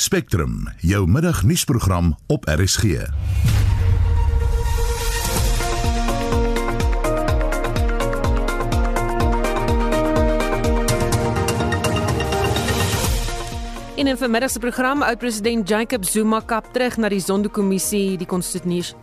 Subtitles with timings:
[0.00, 2.84] Spectrum, jou middagnuusprogram op RSG.
[2.84, 3.06] In
[14.08, 18.26] 'n vermiddag se program oud president Jacob Zuma kap terug na die Zondo-kommissie, die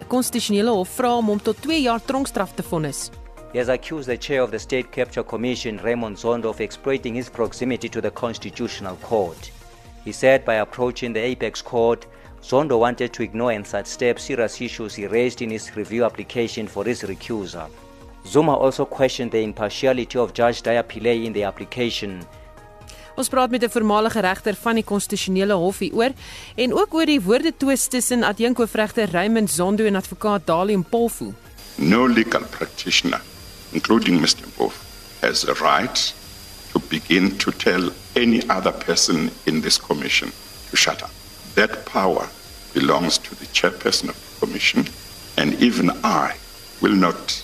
[0.07, 3.09] konstitusionele hof vra om hom tot 2 jaar tronkstraf te vonnis.
[3.51, 7.29] He has accused the chair of the State Capture Commission, Raymond Zondo, of exploiting his
[7.29, 9.56] proximity to the Constitutional Court.
[10.07, 12.07] He said by approaching the Apex Court,
[12.41, 16.85] Zondo wanted to ignore and sidestep serious issues he raised in his review application for
[16.85, 17.69] his recusal.
[18.25, 22.23] Zuma also questioned the impartiality of Judge Daya Pillay in the application.
[23.17, 26.11] Ons praat met 'n voormalige regter van die konstitusionele hof hieroor
[26.55, 31.33] en ook oor die woordetwis tussen adjunkhoofregter Raymond Zondo en advokaat Dalium Polfu.
[31.75, 33.21] No legal practitioner,
[33.71, 34.47] including Mr.
[34.47, 34.79] Mpofu,
[35.19, 36.13] has a right
[36.71, 40.31] to begin to tell any other person in this commission
[40.69, 41.11] to shut up.
[41.53, 42.25] That power
[42.73, 44.85] belongs to the chairperson of the commission,
[45.37, 46.35] and even I
[46.81, 47.43] will not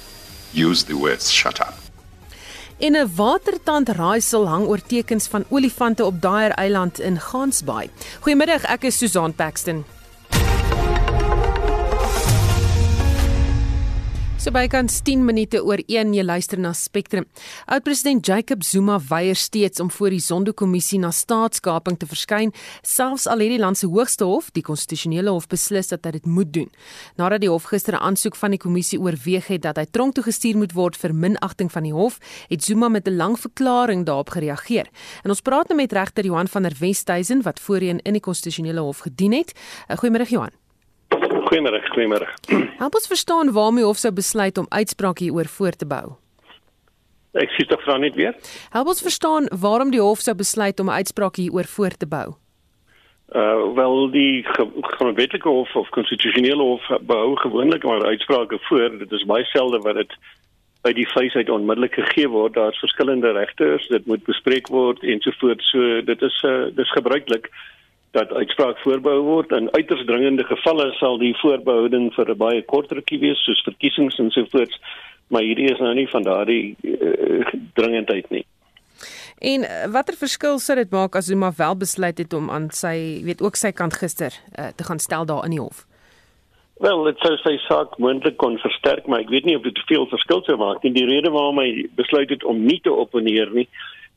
[0.53, 1.73] use the words shut up.
[2.77, 7.89] En 'n watertand raaisel hang oor tekens van olifante op Daer Eiland in Gansbaai.
[8.19, 9.85] Goeiemiddag, ek is Susan Paxton.
[14.43, 17.23] So bykans 10 minute oor 1 jy luister na Spectrum.
[17.71, 22.51] Oud-president Jacob Zuma weier steeds om voor die Zondo-kommissie na staatskaping te verskyn,
[22.83, 26.27] selfs al het die land se hoogste hof, die konstitusionele hof, beslis dat hy dit
[26.27, 26.67] moet doen.
[27.15, 30.23] Nadat die hof gister 'n aansoek van die kommissie oorweeg het dat hy tronk toe
[30.23, 32.19] gestuur moet word vir minagting van die hof,
[32.49, 34.89] het Zuma met 'n lang verklaring daarop gereageer.
[35.23, 38.81] En ons praat nou met regter Johan van der Westhuizen wat voorheen in die konstitusionele
[38.81, 39.53] hof gedien het.
[39.87, 40.62] Goeiemôre Johan.
[41.21, 42.27] Goeiemôre, goeiemôre.
[42.79, 46.15] Help ons verstaan waarom die hof sou besluit om uitspraak hieroor voor te bou.
[47.37, 48.33] Ek sê tog vra net weer.
[48.73, 52.33] Help ons verstaan waarom die hof sou besluit om 'n uitspraak hieroor voor te bou.
[53.33, 54.45] Uh wel die
[54.97, 58.97] grondwetlike hof of konstitusionele hof behou gewoonlik maar uitsprake voor.
[58.97, 60.13] Dit is baie selde wat dit
[60.81, 62.53] by die feesheid onmiddellik gegee word.
[62.53, 65.69] Daar's verskillende regters, dit moet bespreek word ensovoorts.
[65.69, 67.49] So dit is uh dis gebruiklik
[68.13, 69.51] dat uitspraak voorbehou word.
[69.51, 74.19] In uiters dringende gevalle sal die voorbehouding vir 'n baie kort rukkie wees soos verkiesings
[74.19, 74.77] en so voort
[75.33, 78.43] maar hierdie is nou nie van daardie uh, dringendheid nie.
[79.43, 83.23] En uh, watter verskil sou dit maak as Zuma wel besluit het om aan sy
[83.25, 85.85] weet ook sy kant gister uh, te gaan stel daar in die hof?
[86.83, 89.85] Wel, dit sou sy saak moontlik kon versterk, maar ek weet nie of dit te
[89.87, 90.93] veel verskil sou maak nie.
[90.95, 93.67] Die rede waarom hy besluit het om nie te opponeer nie,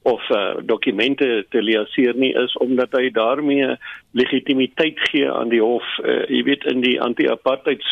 [0.07, 3.75] of uh, dokumente te leaseer nie is omdat hy daarmee
[4.15, 7.83] legitimiteit gee aan die hof uh, jy weet in die anti-apartheid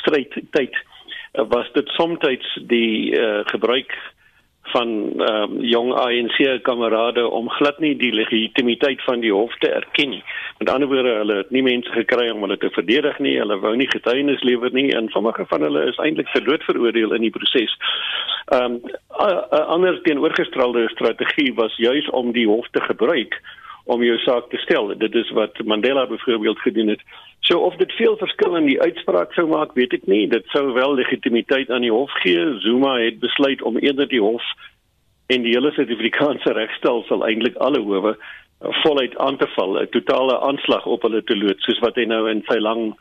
[0.00, 2.24] stryd tyd uh, was dit soms
[2.70, 3.92] die uh, gebruik
[4.72, 4.88] van
[5.20, 10.22] um, jong ANC kamerade om glad nie die legitimiteit van die hof te erken nie.
[10.58, 13.34] Met ander woorde, hulle het nie mense gekry om hulle te verdedig nie.
[13.38, 17.14] Hulle wou nie getuienis lewer nie en sommige van hulle is eintlik vir dood veroordeel
[17.16, 17.74] in die proses.
[18.54, 18.80] Ehm um,
[19.18, 23.40] 'n ander teenoorgestelde strategie was juis om die hof te gebruik
[23.84, 24.94] om jou saak te stel.
[24.98, 27.00] Dit is wat Mandela byvoorbeeld gedoen het.
[27.40, 30.28] So of dit veel verskil in die uitspraak sou maak, weet ek nie.
[30.28, 32.46] Dit sou wel legitimiteit aan die hof gee.
[32.64, 34.44] Zuma het besluit om eerder die hof
[35.26, 38.16] en die hele Suid-Afrikaanse regstelsel eintlik alle howe
[38.82, 42.30] voluit aan te val, 'n totale aanslag op hulle te lood, soos wat hy nou
[42.30, 42.94] in sy lang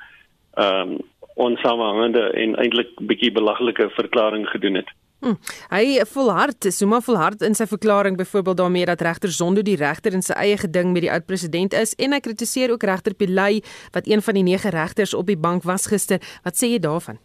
[0.54, 0.98] ehm um,
[1.36, 4.90] onsamehangende en eintlik bietjie belaglike verklaring gedoen het.
[5.24, 5.34] Hm.
[5.72, 10.22] Hy volhard, Zuma volhard in sy verklaring byvoorbeeld daarmee dat regter Zondo die regter in
[10.22, 13.62] sy eie geding met die oud president is en hy kritiseer ook regter Pillay
[13.96, 16.20] wat een van die nege regters op die bank was gister.
[16.44, 17.22] Wat sê jy daarvan?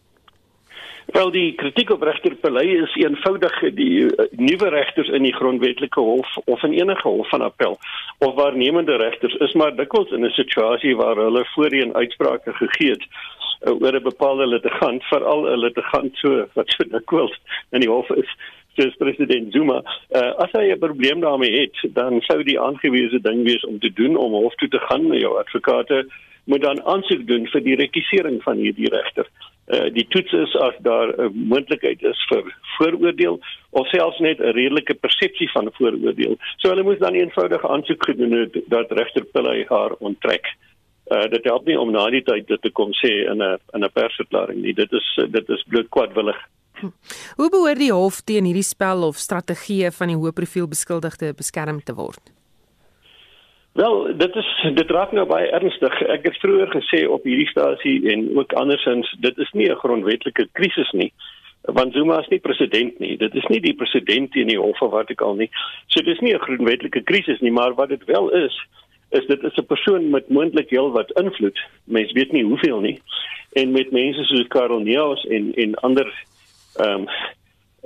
[1.09, 6.01] Wel die kritiek op regter Pillay is eenvoudig die uh, nuwe regters in die grondwetlike
[6.01, 7.79] hof of in enige hof van appel
[8.19, 13.07] of waarnemende regters is maar dikwels in 'n situasie waar hulle voorheen uitsprake gegee het
[13.09, 18.11] uh, oor 'n bepaalde litigant, veral 'n litigant so wat so dikwels in die hof
[18.11, 18.37] is
[18.77, 19.83] soos president Zuma.
[20.11, 23.93] Uh, as hy 'n probleem daarmee het, dan sou die aangewese ding wees om te
[23.93, 25.07] doen om hof toe te gaan.
[25.13, 26.07] Jou advokate
[26.45, 29.27] moet dan aansoek doen vir die rekisering van hierdie regter.
[29.69, 32.45] Uh, die toets is as daar 'n moontlikheid is vir
[32.79, 36.37] vooroordeel of selfs net 'n redelike persepsie van vooroordeel.
[36.57, 40.47] So hulle moes dan eenvoudig aansoek gedoen het dat regter Pillay haar onttrek.
[41.09, 43.85] Uh, dit help nie om na die tyd dit te kom sê in 'n in
[43.85, 44.75] 'n persverklaring nie.
[44.75, 46.39] Dit is dit is bloot kwaadwillig.
[47.37, 51.83] Hoe behoort die hof teen hierdie spel of strategie van die hoë profiel beskuldigde beskerm
[51.83, 52.38] te word?
[53.79, 56.01] Wel, dit is dit raak nou baie ernstig.
[56.11, 60.49] Ek het vroeër gesê op hierdie stasie en ook andersins, dit is nie 'n grondwetlike
[60.53, 61.13] krisis nie.
[61.63, 63.17] Want Zuma is nie president nie.
[63.17, 65.51] Dit is nie die president in die hof of wat ek al nie.
[65.87, 68.67] So dis nie 'n grondwetlike krisis nie, maar wat dit wel is,
[69.11, 71.59] is dit is 'n persoon met moontlik heel wat invloed.
[71.85, 73.01] Mense weet nie hoeveel nie.
[73.53, 76.25] En met mense soos Karel Neus en en ander
[76.77, 77.09] ehm um,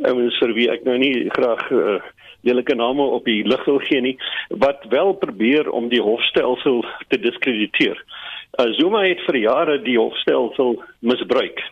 [0.02, 2.00] ouens vir wie ek nou nie graag uh,
[2.42, 4.16] lelike name op die lig wil gee nie,
[4.48, 7.98] wat wel probeer om die hofstelsel te diskrediteer.
[8.58, 11.62] Uh, Zuma het vir jare die hofstelsel misbruik.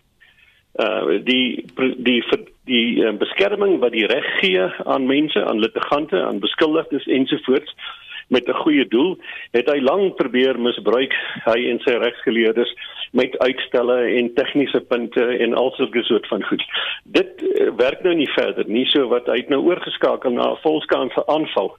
[0.81, 2.23] Uh die die die,
[2.71, 7.75] die uh, beskerming wat die reg gee aan mense, aan litigante, aan beskuldigdes ensovoorts
[8.31, 9.19] met 'n goeie doel,
[9.51, 11.15] het hy lank probeer misbruik
[11.45, 12.71] hy en sy regsgeleerdes
[13.11, 16.65] met uitstelle en tegniese punte en alsulke soort van goed.
[17.05, 21.27] Dit uh, werk nou nie verder nie, so wat het nou oorgeskakel na 'n volskaanse
[21.27, 21.77] aanval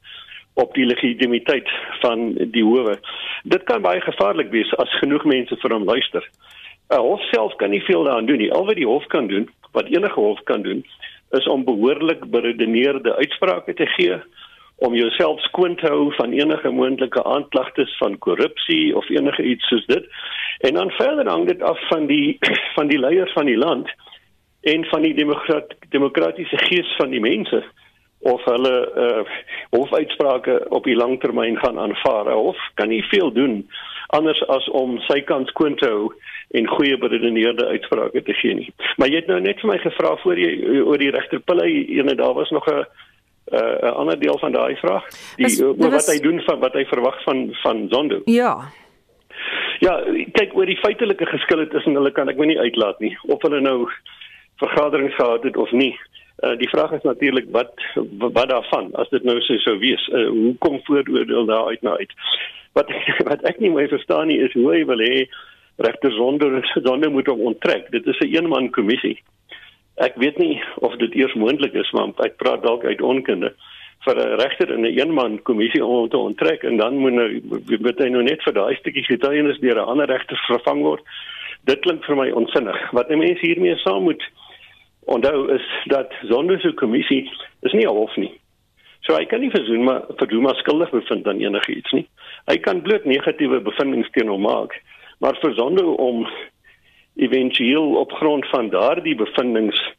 [0.54, 1.70] op die legitimiteit
[2.02, 3.00] van die howe.
[3.44, 6.30] Dit kan baie gevaarlik wees as genoeg mense vir hom luister.
[6.90, 8.52] 'n Hof self kan nie veel daaraan doen nie.
[8.52, 10.86] Al wat die hof kan doen, wat enige hof kan doen,
[11.32, 14.20] is om behoorlik beredeneerde uitsprake te gee
[14.82, 19.86] om jouself skoon te hou van enige moontlike aanklagtes van korrupsie of enige iets soos
[19.86, 20.08] dit.
[20.58, 22.38] En dan verder hang dit af van die
[22.78, 23.90] van die leiers van die land
[24.62, 27.64] en van die demokrat, demokratiese gees van die mense
[28.20, 29.22] of hulle uh,
[29.70, 32.36] hofuitsprake op die langtermyn gaan aanvaar.
[32.36, 33.66] Of kan nie veel doen
[34.08, 36.10] anders as om sy kant skoon te hou
[36.58, 38.68] en goeie beredeneerde uitsprake te gee nie.
[39.00, 42.36] Maar jy het nou net vir my gevra voor jy oor die regterpille ene daar
[42.36, 42.84] was nog 'n
[43.52, 45.08] 'n ander deel van daai vraag.
[45.36, 46.08] Die is, oor wat was...
[46.08, 48.22] hy doen van wat hy verwag van van Zondo.
[48.26, 48.72] Ja.
[49.80, 50.04] Ja,
[50.38, 53.62] kyk oor die feitelike geskille tussen hulle kan ek my nie uitlaat nie of hulle
[53.62, 53.90] nou
[54.62, 55.96] vergaderings gehad het of nie.
[56.42, 57.74] Uh, die vraag is natuurlik wat
[58.20, 60.08] wat daarvan as dit nou so sou wees.
[60.10, 62.14] Uh, hoe kom vooroordeel daar uit na uit?
[62.78, 62.94] Wat
[63.30, 65.26] wat ek nie mooi verstaan nie is hoe hy wil hê
[65.82, 67.92] regter sonder sonder moet hom onttrek.
[67.92, 69.18] Dit is 'n eenman kommissie.
[70.02, 73.54] Ek weet nie of dit eers moontlik is maar ek praat dalk uit onkunde
[74.06, 77.30] vir 'n regter in 'n eenman kommissie om te onttrek en dan moet nou
[77.80, 81.04] moet hy nou net vir daai stukkie getuienis deur 'n ander regter vervang word.
[81.66, 82.92] Dit klink vir my onsinnig.
[82.92, 84.24] Wat mense hiermee saam moet
[85.06, 87.30] onthou is dat sonder so 'n kommissie
[87.62, 88.34] is nie 'n hof nie.
[89.02, 92.08] So hy kan nie vir Zuma vir Zuma skuldig bevind aan enige iets nie.
[92.48, 94.82] Hy kan bloot negatiewe bevindinge teen hom maak,
[95.20, 96.28] maar vir sonder om
[97.16, 99.94] eventueel op grond van daardie bevindinge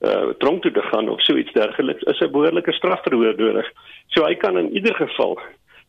[0.00, 3.70] uh tronk toe te gaan of so iets dergeliks is 'n behoorlike strafverhoor nodig.
[4.06, 5.38] So hy kan in ieder geval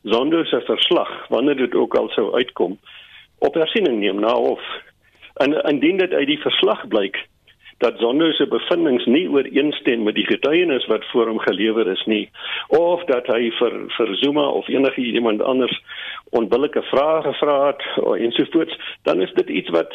[0.04, 2.78] sonder sy verslag wanneer dit ook al sou uitkom
[3.40, 4.62] op hersiening neem na of
[5.34, 7.20] en indien dit uit die verslag blyk
[7.78, 12.30] dat Zondo se bevindinge nie ooreenstem met die getuienis wat voor hom gelewer is nie
[12.74, 15.76] of dat hy vir vir Zuma of enige iemand anders
[16.40, 17.86] onbillike vrae gevra het
[18.18, 19.94] ensovoorts dan is dit iets wat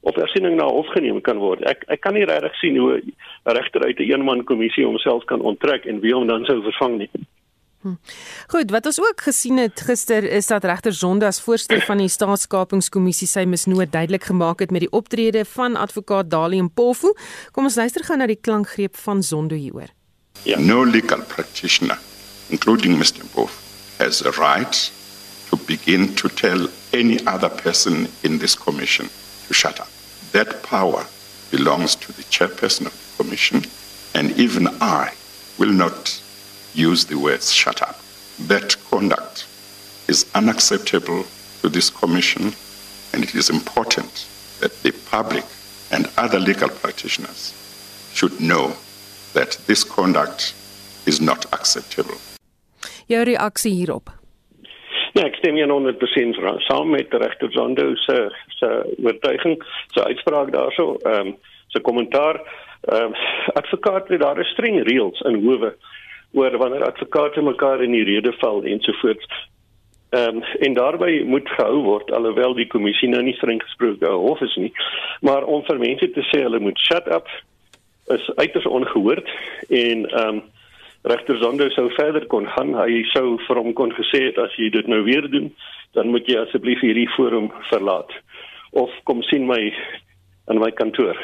[0.00, 1.64] op hersiening na hof geneem kan word.
[1.66, 3.12] Ek ek kan nie regtig sien hoe 'n
[3.44, 7.10] regter uit 'n eenman kommissie homself kan onttrek en wie hom dan sou vervang nie.
[7.82, 7.94] Hm.
[8.46, 12.08] Goed, wat ons ook gesien het gister is dat regter Zonde as voorsteur van die
[12.08, 17.14] staatskapingskommissie sy misnoot duidelik gemaak het met die optrede van advokaat Dali Mpofu.
[17.52, 19.94] Kom ons luister gou na die klankgreep van Zondo hieroor.
[20.44, 20.58] Yeah.
[20.60, 21.98] No legal practitioner,
[22.50, 23.22] including Mr.
[23.24, 23.54] Mpofu,
[23.98, 24.92] has a right
[25.50, 29.08] to begin to tell any other person in this commission
[29.48, 29.88] to shut up.
[30.32, 31.04] That power
[31.50, 33.62] belongs to the chairperson of the commission,
[34.14, 35.12] and even I
[35.58, 36.22] will not
[36.74, 37.98] use the words shut up.
[38.46, 39.46] That conduct
[40.06, 41.24] is unacceptable
[41.62, 42.52] to this commission,
[43.12, 44.26] and it is important
[44.60, 45.44] that the public
[45.90, 47.54] and other legal practitioners
[48.12, 48.76] should know
[49.32, 50.54] that this conduct
[51.06, 52.16] is not acceptable.
[53.08, 54.17] Jou reaksie hierop.
[55.18, 56.36] Ja, ek stem 100%
[56.68, 58.68] saam met regter Zondo se se
[59.02, 59.56] oortuiging,
[59.90, 61.36] sy uitspraak daarso, ehm um,
[61.74, 62.38] sy kommentaar.
[62.86, 63.16] Ehm um,
[63.58, 65.72] advokate daar is streng reëls in howe
[66.38, 69.26] oor wanneer advokate mekaar in die rede val ensovoorts.
[70.14, 74.44] Ehm um, en daarbey moet gehou word alhoewel die kommissie nou nie streng gesproke hof
[74.46, 74.70] is nie.
[75.26, 77.26] Maar om vir mense te sê hulle moet shut up
[78.14, 79.34] is uiters ongehoord
[79.68, 80.40] en ehm um,
[81.08, 82.74] regter Zondo sou verder kon gaan.
[82.76, 85.50] Hy sou vir hom kon gesê het as jy dit nou weer doen,
[85.96, 88.12] dan moet jy asseblief hierdie forum verlaat
[88.76, 89.60] of kom sien my
[90.52, 91.16] in my kantoor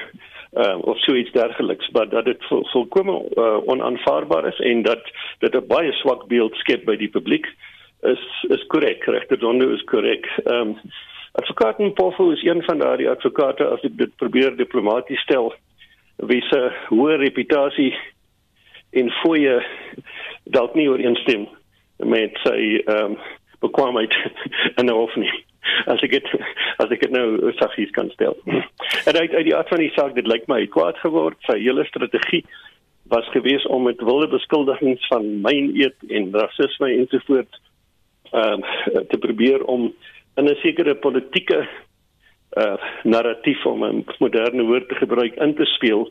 [0.56, 1.90] uh, of so iets dergeliks.
[1.92, 5.02] Maar dat dit vol, volkome uh, onaanvaarbaar is en dat
[5.38, 7.46] dit 'n baie swak beeld skep by die publiek
[8.02, 9.04] is is korrek.
[9.04, 10.26] Regter Zondo is korrek.
[10.44, 10.76] Ehm um,
[11.32, 15.54] advokaat Pofu is een van daardie advokate as ek dit probeer diplomaties stel
[16.16, 17.94] wie se hoë reputasie
[18.94, 19.58] en fooie
[20.44, 21.48] dalk nie ooreenstem
[21.98, 23.18] met sy ehm um,
[23.64, 24.12] bekwaamheid
[24.80, 25.32] in 'n hof nie
[25.86, 26.26] as ek dit
[26.82, 28.36] as ek nou saggies kan stel.
[29.08, 31.84] En uit uit die aard van die saak dit lyk my kwaad geword sy hele
[31.88, 32.44] strategie
[33.12, 37.60] was gewees om met wilde beskuldigings van myn eet en rasisme ensovoorts
[38.32, 39.92] ehm uh, te probeer om
[40.36, 41.68] in 'n sekere politieke
[42.62, 46.08] uh narratief om 'n moderne woord te gebruik in te speel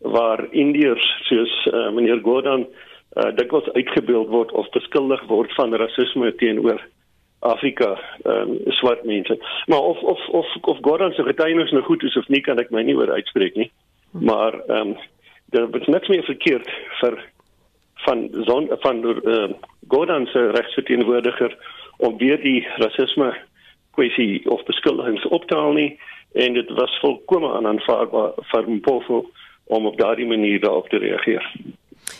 [0.00, 6.34] waar Indiërs soos uh, meneer Gordon uh, dikwels uitgebeeld word of beskuldig word van rasisme
[6.34, 6.80] teenoor
[7.40, 9.36] Afrika um, swart mense.
[9.66, 12.70] Maar of of of of Gordon se getuienis nou goed is of nie kan ek
[12.70, 13.70] my nie oor uitspreek nie.
[14.12, 14.96] Maar ehm um,
[15.50, 16.68] daar is niks meer verkeerd
[17.00, 17.16] vir
[18.04, 19.48] van zon, van uh,
[19.88, 21.56] Gordon se regsverteenwoordiger
[21.96, 23.34] om weer die rasisme
[23.90, 25.98] kwessie of beskuldigings op te haal nie
[26.32, 29.24] en dit was volkome onaanvaarbaar vir Mpofu
[29.70, 31.44] om op daardie manier daarop te reageer.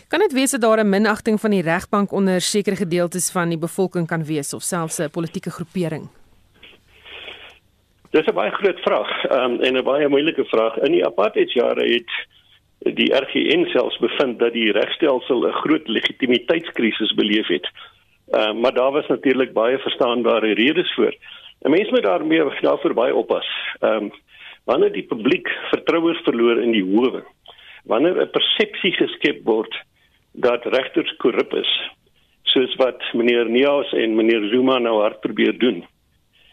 [0.08, 3.58] Kan dit wees dat daar 'n minagting van die regbank onder sekere gedeeltes van die
[3.58, 6.08] bevolking kan wees of selfs 'n politieke groepering?
[8.10, 10.76] Dis 'n baie groot vraag um, en 'n baie moeilike vraag.
[10.76, 12.10] In die apartheidjare het
[12.96, 17.68] die RGN selfs bevind dat die regstelsel 'n groot legitimiteitskrisis beleef het.
[18.30, 21.14] Um, maar daar was natuurlik baie verstaanbare redes voor.
[21.62, 23.46] 'n Mens moet daarmee daarvoor baie oppas.
[23.80, 24.12] Ehm um,
[24.64, 27.24] wanneer die publiek vertroue verloor in die howe,
[27.84, 29.74] wanneer 'n persepsie geskep word
[30.32, 31.90] dat regters korrup is,
[32.42, 35.84] soos wat meneer Neus en meneer Zuma nou hard probeer doen.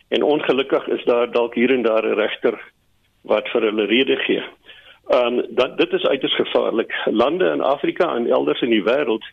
[0.09, 2.59] En ongelukkig is daar dalk hier en daar 'n regter
[3.23, 4.43] wat vir hulle rede gee.
[5.09, 6.93] Um, dat dit is uiters gevaarlik.
[7.05, 9.23] Lande in Afrika en elders in die wêreld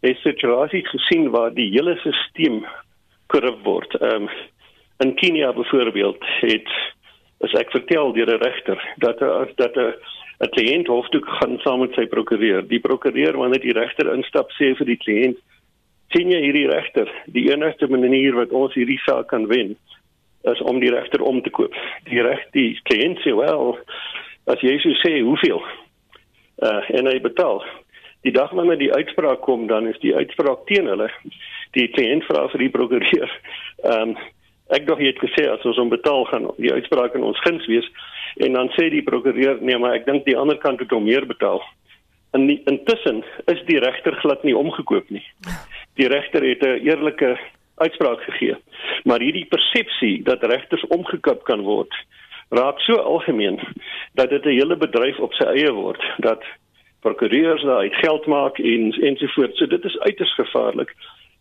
[0.00, 2.64] het situasies gesien waar die hele stelsel
[3.26, 4.02] korrup word.
[4.02, 4.28] Um,
[4.98, 6.68] in Kenia byvoorbeeld het
[7.44, 9.94] as ek vertel deur 'n regter dat as dat 'n
[10.40, 12.62] 'n kliënt hoef toe gaan saam met sy prokureur.
[12.68, 15.38] Die prokureur wanneer die regter instap sê vir die kliënt:
[16.12, 17.08] "Sien jy hierdie regter?
[17.26, 19.76] Die enigste manier wat ons hierdie saak kan wen
[20.44, 21.74] is om die regter om te koop."
[22.04, 23.78] Die reg die kliënt sê: "Wel,
[24.46, 25.62] as jy so sê, hoeveel?"
[26.62, 27.64] Uh en hy betaal.
[28.22, 31.10] Die dag wanneer die uitspraak kom, dan is die uitspraak teen hulle.
[31.72, 33.30] Die kliënt vra vir die prokureur:
[33.84, 34.16] "Ehm um,
[34.74, 37.66] ek dog jy het gesê as ons hom betaal gaan die uitspraak in ons guns
[37.70, 37.88] wees.
[38.36, 41.26] En dan sê die prokureur nee maar ek dink die ander kant het hom meer
[41.26, 41.62] betaal.
[42.36, 45.24] In die, intussen is die regter glad nie omgekoop nie.
[45.96, 47.38] Die regter het 'n eerlike
[47.76, 48.56] uitspraak gegee.
[49.04, 51.92] Maar hierdie persepsie dat regters omgekoop kan word
[52.48, 53.58] raak so algemeen
[54.14, 56.42] dat dit 'n hele bedryf op sy eie word dat
[57.00, 59.58] prokureurs daai geld maak en ensovoorts.
[59.58, 60.94] So dit is uiters gevaarlik.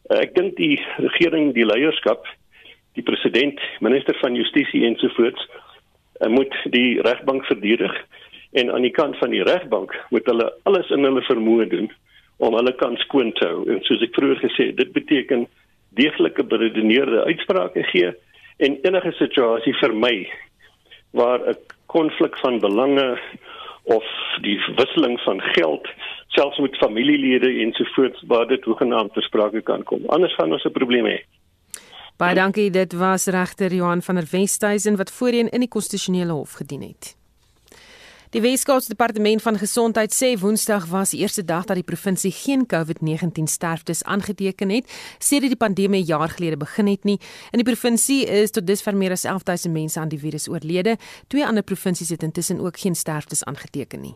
[0.10, 2.26] Ek dink die regering die leierskap
[2.96, 7.94] die president, minister van justisie ensovoorts uh, moet die regbank verdedig
[8.56, 11.92] en aan die kant van die regbank moet hulle alles in hulle vermoë doen
[12.38, 13.64] om hulle kan skoon te hou.
[13.72, 15.48] En soos ek vroeër gesê het, dit beteken
[15.96, 18.12] deeglike beredeneerde uitsprake gee
[18.64, 20.28] en enige situasie vermy
[21.16, 23.20] waar 'n konflik van belange
[23.84, 24.06] of
[24.42, 25.88] die wisseling van geld
[26.28, 30.02] selfs met familielede ensovoorts waar dit hoegenaamd ter sprake kan kom.
[30.08, 31.20] Anders gaan ons 'n probleem hê.
[32.16, 32.70] Baie dankie.
[32.72, 37.16] Dit was regter Johan van der Westhuizen wat voorheen in die konstitusionele hof gedien het.
[38.30, 42.64] Die Weskaapse Departement van Gesondheid sê Woensdag was die eerste dag dat die provinsie geen
[42.74, 47.20] COVID-19 sterftes aangeteken het sedert die pandemie jaar gelede begin het nie.
[47.52, 50.96] In die provinsie is tot dusver meer as 11000 mense aan die virus oorlede.
[51.28, 54.16] Twee ander provinsies het intussen ook geen sterftes aangeteken nie.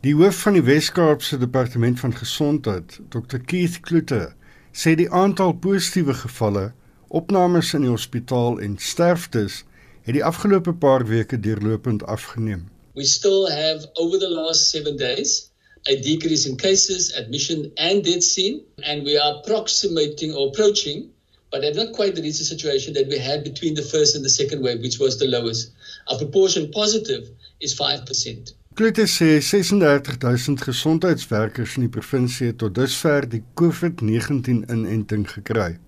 [0.00, 4.34] Die hoof van die Weskaapse Departement van Gesondheid, Dr Keith Kloete,
[4.72, 6.72] sê die aantal positiewe gevalle
[7.08, 9.62] Opnames in die hospitaal en sterftes
[10.06, 12.66] het die afgelope paar weke deurlopend afgeneem.
[12.94, 15.50] We still have over the last 7 days
[15.88, 21.06] a decrease in cases, admission and death scene and we are approximating or approaching
[21.50, 24.30] but have not quite reached the situation that we had between the first and the
[24.30, 25.70] second wave which was the lowest.
[26.08, 28.54] Our proportion positive is 5%.
[28.74, 35.78] Klute sê 36000 gesondheidswerkers in die provinsie het tot dusver die COVID-19 inenting gekry.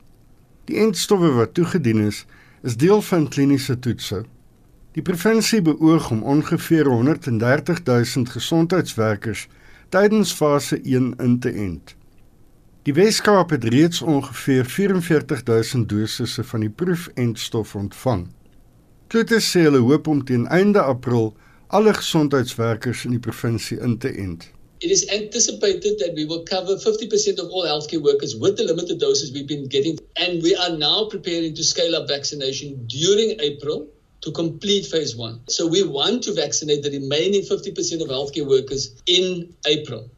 [0.68, 2.26] Die entstowwe wat toegedien is,
[2.62, 4.24] is deel van kliniese toetse.
[4.92, 9.46] Die provinsie beoog om ongeveer 130 000 gesondheidswerkers
[9.88, 11.94] tydens fase 1 in te ent.
[12.84, 18.26] Die Weskaap het reeds ongeveer 44 000 dosisse van die proefentstof ontvang.
[19.08, 21.32] Is sê hulle hoop om teen einde April
[21.68, 24.50] alle gesondheidswerkers in die provinsie in te ent.
[24.80, 29.00] It is anticipated that we will cover 50% of all healthcare workers with the limited
[29.00, 29.98] doses we've been getting.
[30.16, 33.88] And we are now preparing to scale up vaccination during April
[34.20, 35.40] to complete phase one.
[35.48, 40.08] So we want to vaccinate the remaining 50% of healthcare workers in April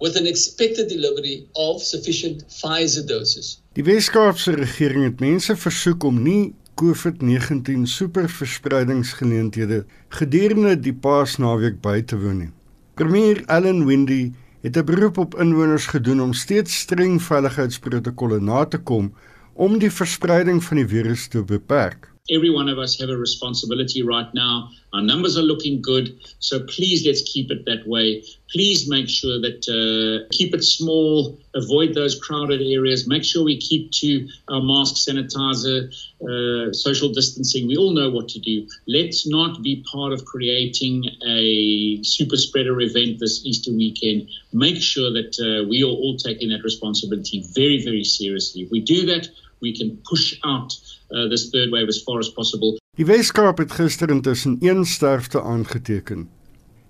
[0.00, 3.60] with an expected delivery of sufficient Pfizer doses.
[3.72, 9.84] Die Weskaapse regering het mense versoek om nie COVID-19 superverspreidingsgeleenthede
[10.18, 12.50] gedurende die Paasnaweek by te woon nie.
[12.94, 14.32] Premier Allan Windey
[14.62, 19.14] het 'n beroep op inwoners gedoen om steeds streng veiligheidsprotokolle na te kom
[19.52, 22.13] om die verspreiding van die virus te beperk.
[22.30, 24.70] Every one of us have a responsibility right now.
[24.94, 28.24] Our numbers are looking good, so please let's keep it that way.
[28.50, 33.06] Please make sure that uh, keep it small, avoid those crowded areas.
[33.06, 37.68] Make sure we keep to our mask, sanitizer, uh, social distancing.
[37.68, 38.68] We all know what to do.
[38.88, 44.30] Let's not be part of creating a super spreader event this Easter weekend.
[44.50, 48.62] Make sure that uh, we are all taking that responsibility very, very seriously.
[48.62, 49.28] If we do that,
[49.60, 50.74] we can push out
[51.14, 52.76] uh, this third wave as far as possible.
[52.96, 56.28] Die Weskaap het gister intussen een sterfte aangeteken.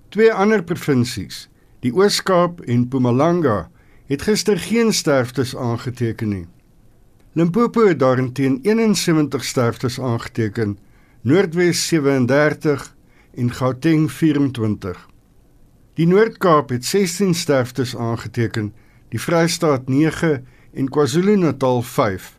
[0.08, 1.48] Twee ander provinsies,
[1.80, 3.70] die Oos-Kaap en Mpumalanga,
[4.06, 6.46] het gister geen sterftes aangeteken nie.
[7.32, 10.78] Limpopo het daarteen 71 sterftes aangeteken,
[11.20, 12.94] Noordwes 37
[13.34, 15.08] en Gauteng 24.
[15.94, 18.74] Die Noord-Kaap het 16 sterftes aangeteken,
[19.08, 22.32] die Vrystaat 9 en KwaZulu-Natal 5.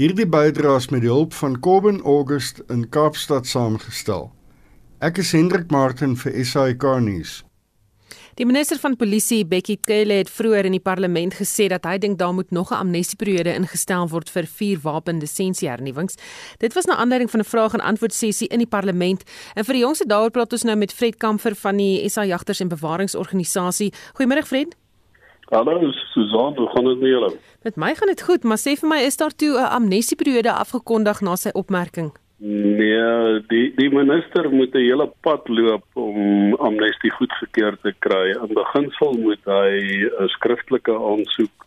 [0.00, 4.30] Hierdie bydraes met die hulp van Kobben August in Kaapstad saamgestel.
[5.04, 7.34] Ek is Hendrik Martin vir SAK nuus.
[8.40, 12.16] Die minister van polisie, Bekkie Cele, het vroeër in die parlement gesê dat hy dink
[12.16, 16.16] daar moet nog 'n amnestieperiode ingestel word vir vier wapenlisensiehernuwings.
[16.58, 19.22] Dit was na aanleiding van 'n vraag en antwoord sessie in die parlement.
[19.54, 22.60] En vir die jongste daaroor praat ons nou met Fred Kamfer van die SA Jagters
[22.60, 23.92] en Bewaringsorganisasie.
[24.16, 24.79] Goeiemôre Fred.
[25.50, 27.36] Hallo Susan, hoe gaan dit met julle?
[27.62, 31.20] Met my gaan dit goed, maar sê vir my is daar toe 'n amnestieperiode afgekondig
[31.20, 32.10] na sy opmerking?
[32.80, 38.30] Nee, die die minister moet 'n hele pad loop om amnestie goedgekeur te kry.
[38.30, 41.66] In beginsel moet hy 'n skriftelike aansoek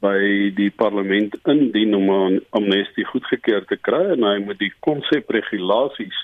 [0.00, 6.18] by die parlement indien om amnestie goedgekeur te kry en hy moet die konsepregulasies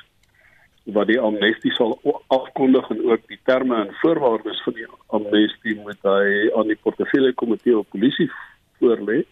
[0.84, 6.00] wat die amnestie sal afkondig en ook die terme en voorwaardes van die amnestie moet
[6.02, 8.30] hy aan die portefeulje komitee op polisie
[8.80, 9.22] voorlê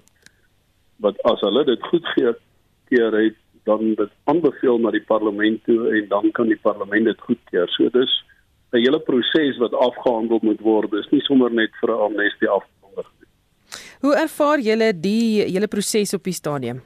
[1.05, 3.39] wat as hulle dit goedgekeur het
[3.69, 7.69] dan dit aanbeveel na die parlement toe en dan kan die parlement dit goedkeur.
[7.77, 8.13] So dis
[8.73, 10.91] 'n hele proses wat afgehandel moet word.
[10.91, 13.29] Dis nie sommer net vir 'n amnestie afkondig nie.
[14.01, 16.83] Hoe ervaar julle die hele proses op die stadium?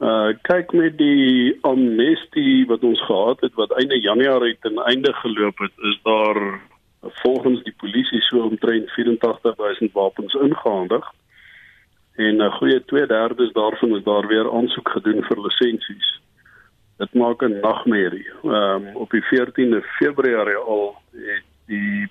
[0.00, 5.58] Uh kyk met die amnestie wat ons gehad het wat einde Januarie ten einde geloop
[5.58, 6.60] het, is daar
[7.00, 11.12] volgens die polisie so omtrent 84000 wapens ingehandig.
[12.16, 16.20] En 'n goeie 2/3 daarvan is daar weer aansoek gedoen vir lisensies.
[16.96, 18.28] Dit maak 'n nagmerrie.
[18.42, 22.08] Ehm um, op die 14de Februarie al het die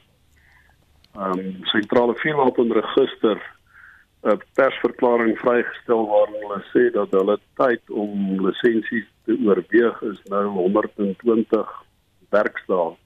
[1.15, 3.57] ehm um, sentrale vuurwapenregister
[4.23, 10.45] 'n persverklaring vrygestel waarin hulle sê dat hulle tyd om lisensies te oorweeg is nou
[10.55, 11.69] 120
[12.35, 12.97] werksdae.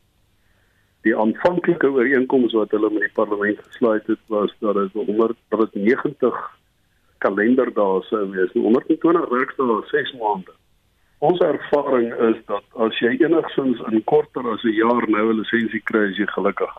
[1.05, 6.39] Die aanvanklike ooreenkoms wat hulle met die parlement gesluit het was dat dit 190
[7.17, 8.51] kalenderdae sou wees.
[8.53, 10.55] 120 werksdae is 6 maande.
[11.19, 15.83] Ons ervaring is dat as jy enigsins in korter as 'n jaar nou 'n lisensie
[15.91, 16.73] kry, is jy gelukkig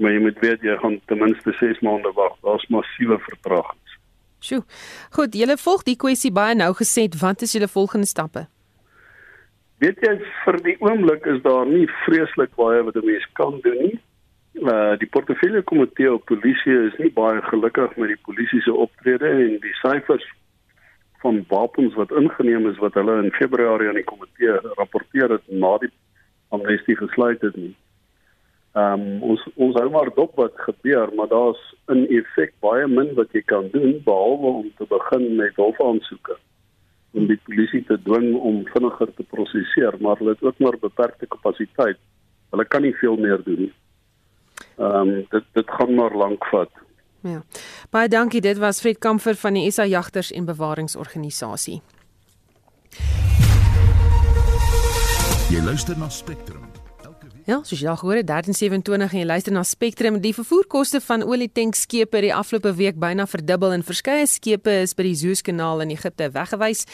[0.00, 2.34] maar jy moet weet jy gaan ten minste 6 maande wag.
[2.42, 3.98] Daar's massiewe vertragings.
[4.44, 4.62] Sjoe.
[5.10, 8.46] Goed, julle volg die kwessie baie nou gesê, wat is julle volgende stappe?
[9.82, 13.80] Weet jy vir die oomblik is daar nie vreeslik baie wat 'n mens kan doen
[13.86, 13.98] nie.
[14.62, 19.28] Uh die portefeulje komitee op polisie is nie baie gelukkig met die polisie se optrede
[19.28, 20.26] en die syfers
[21.22, 25.78] van wapens wat ingeneem is wat hulle in Februarie aan die komitee rapporteer het na
[25.78, 25.90] die
[26.48, 27.74] amnestie gesluit het nie.
[28.74, 31.60] Ehm um, ons ons hou maar dop wat gebeur, maar daar's
[31.94, 36.34] in effek baie min wat jy kan doen behalwe om te begin met hofaansoeke
[37.14, 41.30] om die polisie te dwing om vinniger te prosesseer, maar hulle het ook maar beperkte
[41.30, 42.00] kapasiteit.
[42.50, 43.72] Hulle kan nie veel meer doen nie.
[44.78, 46.70] Ehm um, dit dit gaan maar lank vat.
[47.22, 47.42] Ja.
[47.90, 48.40] Baie dankie.
[48.40, 51.80] Dit was Fred Kamfer van die SA Jagters en Bewaringsorganisasie.
[55.50, 56.63] Jy luister na Spectrum.
[57.44, 60.16] Ja, soos jy al gehoor het, 1327 en jy luister na Spectrum.
[60.24, 65.04] Die vervoerkoste van olietanksskepe het die afgelope week byna verdubbel en verskeie skepe is by
[65.10, 66.86] die Suezkanaal in Egipte weggewys.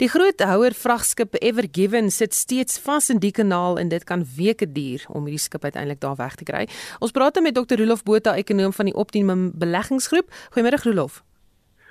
[0.00, 4.24] Die groot houer vragskip Ever Given sit steeds vas in die kanaal en dit kan
[4.38, 6.64] weke duur om hierdie skip uiteindelik daar weg te kry.
[7.04, 7.76] Ons praat met Dr.
[7.76, 10.32] Rolof Botha, ekonom van die Optimum Beleggingsgroep.
[10.56, 11.20] Goeiemôre Rolof.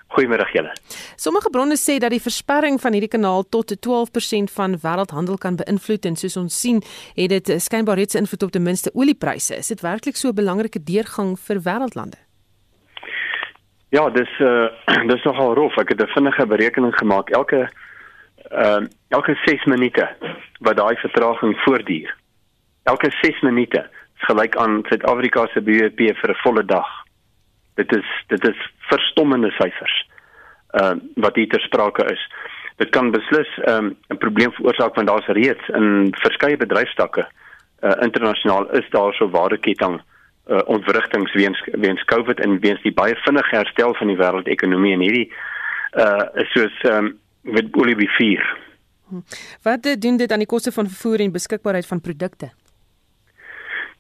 [0.07, 0.71] Goeiemôre julle.
[1.15, 6.05] Sommige bronne sê dat die versperring van hierdie kanaal tot 12% van wêreldhandel kan beïnvloed
[6.07, 6.79] en soos ons sien,
[7.15, 9.57] het dit eh, skynbaar reeds invloed op ten minste oliepryse.
[9.57, 12.19] Is dit werklik so 'n belangrike deurgang vir wêreldlande?
[13.89, 14.67] Ja, dis uh
[15.11, 15.77] dis nogal rof.
[15.77, 17.29] Ek het 'n vinnige berekening gemaak.
[17.29, 17.69] Elke
[18.51, 20.07] uh elke 6 minute
[20.59, 22.15] wat daai vertraging voortduur.
[22.83, 27.06] Elke 6 minute is gelyk aan Suid-Afrika se BBP vir 'n volle dag.
[27.77, 29.97] Dit is dit is verstommende syfers.
[30.73, 32.21] uh wat hier ter sprake is.
[32.75, 37.27] Dit kan beslis um, 'n probleem veroorsaak want daar's reeds in verskeie bedryfstakke
[37.83, 40.01] uh internasionaal is daar so waardeketting
[40.49, 44.99] uh ontwrigtings weens weens COVID en weens die baie vinnige herstel van die wêreldekonomie en
[44.99, 45.31] hierdie
[45.93, 48.43] uh is soos um met olie vier.
[49.63, 52.51] Wat doen dit aan die koste van vervoer en beskikbaarheid van produkte?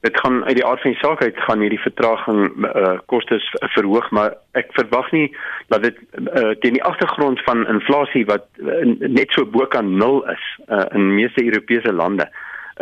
[0.07, 4.05] Dit gaan uit die aard van die saak uit gaan hierdie vertraging uh kostes verhoog,
[4.15, 5.25] maar ek verwag nie
[5.73, 8.85] dat dit uh teen die agtergrond van inflasie wat uh,
[9.19, 12.29] net so bo kan nul is uh in meeste Europese lande.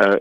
[0.06, 0.14] Uh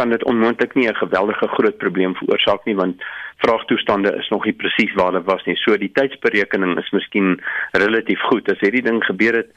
[0.00, 3.04] kan dit onmoontlik nie 'n geweldige groot probleem veroorsaak nie want
[3.44, 5.56] vraagtoestande is nog nie presies waar hulle was nie.
[5.56, 7.40] So die tydsberekening is miskien
[7.72, 8.48] relatief goed.
[8.50, 9.50] As hierdie ding gebeur het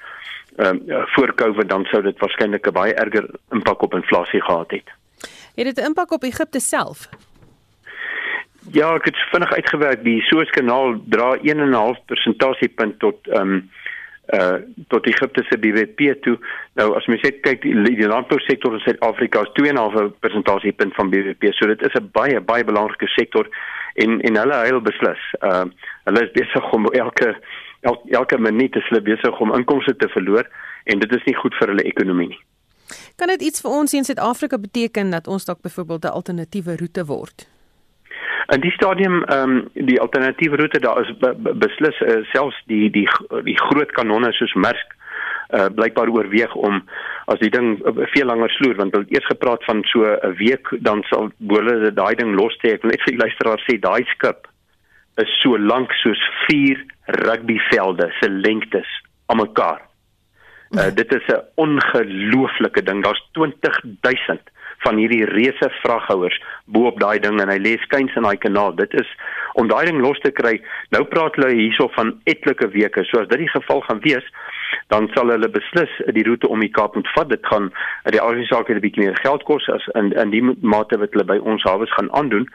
[0.57, 4.89] uh, voor Covid dan sou dit waarskynlik 'n baie erger impak op inflasie gehad het.
[5.59, 7.09] Het dit 'n impak op Egipte self?
[8.71, 13.69] Ja, ek het vinnig uitgewerk die Suezkanaal dra 1.5 persentasiepunt tot ehm um,
[14.37, 14.53] uh
[14.87, 16.37] tot Egipte se BBP toe.
[16.73, 21.43] Nou as mens net kyk die, die landbousektor in Suid-Afrika is 2.5 persentasiepunt van BBP.
[21.51, 23.47] So dit is 'n baie baie belangrike sektor
[23.93, 25.23] en en hulle huil beslis.
[25.39, 27.35] Ehm uh, hulle is besig om elke
[27.81, 30.47] elke, elke minuut is hulle besig om inkomste te verloor
[30.83, 32.43] en dit is nie goed vir hulle ekonomie nie.
[33.15, 37.05] Kan dit iets vir ons in Suid-Afrika beteken dat ons dalk byvoorbeeld 'n alternatiewe roete
[37.05, 37.47] word?
[38.49, 42.57] In die stadium ehm um, die alternatiewe roete daar is be, be, beslis uh, selfs
[42.65, 43.07] die die
[43.43, 44.95] die groot kanonne soos Maersk
[45.53, 46.81] uh, blykbaar oorweeg om
[47.25, 50.33] as die ding uh, veel langer sloer want hulle het eers gepraat van so 'n
[50.41, 52.73] week dan sal hulle daai ding los tree.
[52.73, 54.47] Ek wil net vir die luisteraars sê daai skip
[55.21, 56.85] is so lank soos 4
[57.25, 58.89] rugbyvelde se lengtes
[59.25, 59.88] aan mekaar.
[60.69, 63.03] Uh, dit is 'n ongelooflike ding.
[63.03, 64.41] Daar's 20000
[64.77, 68.75] van hierdie reuse vraghouers bo op daai ding en hy lê skuins in daai kanaal.
[68.75, 69.09] Dit is
[69.53, 70.61] om daai ding los te kry.
[70.89, 73.03] Nou praat hulle hierso van etlike weke.
[73.03, 74.25] So as dit die geval gaan wees,
[74.87, 77.29] dan sal hulle beslis die roete om die Kaap moet vat.
[77.29, 77.71] Dit gaan
[78.03, 81.37] die organisasie 'n bietjie meer geld kos as in in die mate wat hulle by
[81.37, 82.47] ons hawes gaan aandoen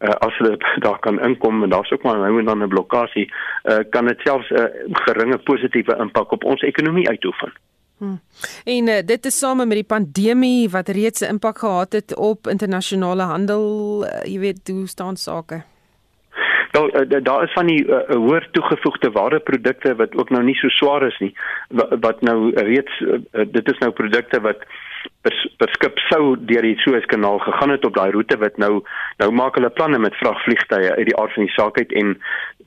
[0.00, 0.56] uh, as hulle
[0.86, 3.28] daar kan inkom en daar's ook maar nou en dan 'n blokkade,
[3.64, 7.52] uh, kan dit selfs 'n uh, geringe positiewe impak op ons ekonomie uitoefen.
[7.98, 8.20] Hmm.
[8.64, 12.46] En uh, dit is same met die pandemie wat reeds 'n impak gehad het op
[12.46, 13.64] internasionale handel,
[14.04, 15.62] uh, jy weet, hoe staan sake?
[16.70, 20.68] Wel, uh, daar is van die uh, hoër toegevoegde waardeprodukte wat ook nou nie so
[20.68, 21.34] swaar is nie,
[21.68, 24.62] wat, wat nou reeds uh, dit is nou produkte wat
[25.22, 28.82] beskip sou deur die Suezkanaal gegaan het op daai roete wat nou
[29.18, 32.14] nou maak hulle planne met vragvliegtye uit die aard van die saak uit en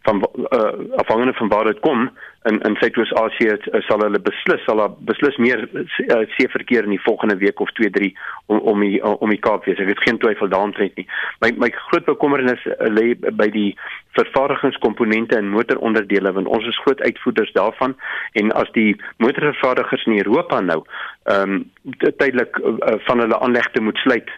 [0.02, 2.10] van uh, afhangende van waar dit kom
[2.44, 7.04] in in Suidoos-Asië uh, sal hulle beslis sal daar beslis meer uh, seeverkeer in die
[7.04, 9.78] volgende week of 2 3 om om die om die Kaap wees.
[9.78, 11.06] Ek het geen twyfel daaroor nie.
[11.46, 12.66] My my groot bekommernis
[12.98, 13.70] lê by die
[14.18, 17.96] vervaardigingskomponente en motoronderdele want ons is groot uitvoerders daarvan
[18.42, 20.82] en as die motorvervaardigers in Europa nou
[21.30, 21.70] ehm um,
[22.18, 24.30] tydelik uh, van hulle aanlegte moet sluit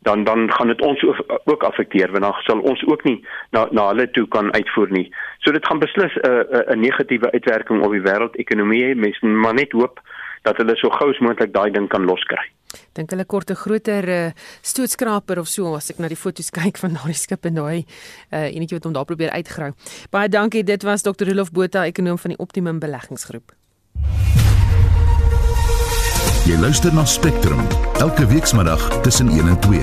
[0.00, 3.66] dan dan gaan dit ons ook, ook affekteer want dan sal ons ook nie na
[3.70, 5.14] na hulle toe kan uitvoer nie.
[5.38, 8.94] So dit gaan beslis 'n uh, 'n uh, negatiewe uitwerking op die wêreldekonomie hê.
[8.94, 10.00] Mense maar net hoop
[10.42, 12.46] dat hulle so gou as moontlik daai ding kan loskry.
[12.92, 14.30] Dink hulle kort 'n groter uh,
[14.62, 17.84] stootskraper of so as ek na die foto's kyk van daai skip en daai
[18.32, 19.72] uh, enetjie wat hom daar probeer uitgrou.
[20.10, 20.64] Baie dankie.
[20.64, 21.26] Dit was Dr.
[21.34, 23.52] Rolf Botha, ekonom van die Optimum Beleggingsgroep.
[26.48, 27.58] Jy luister na Spectrum
[28.00, 29.80] elke weekmiddag tussen 1 en 2.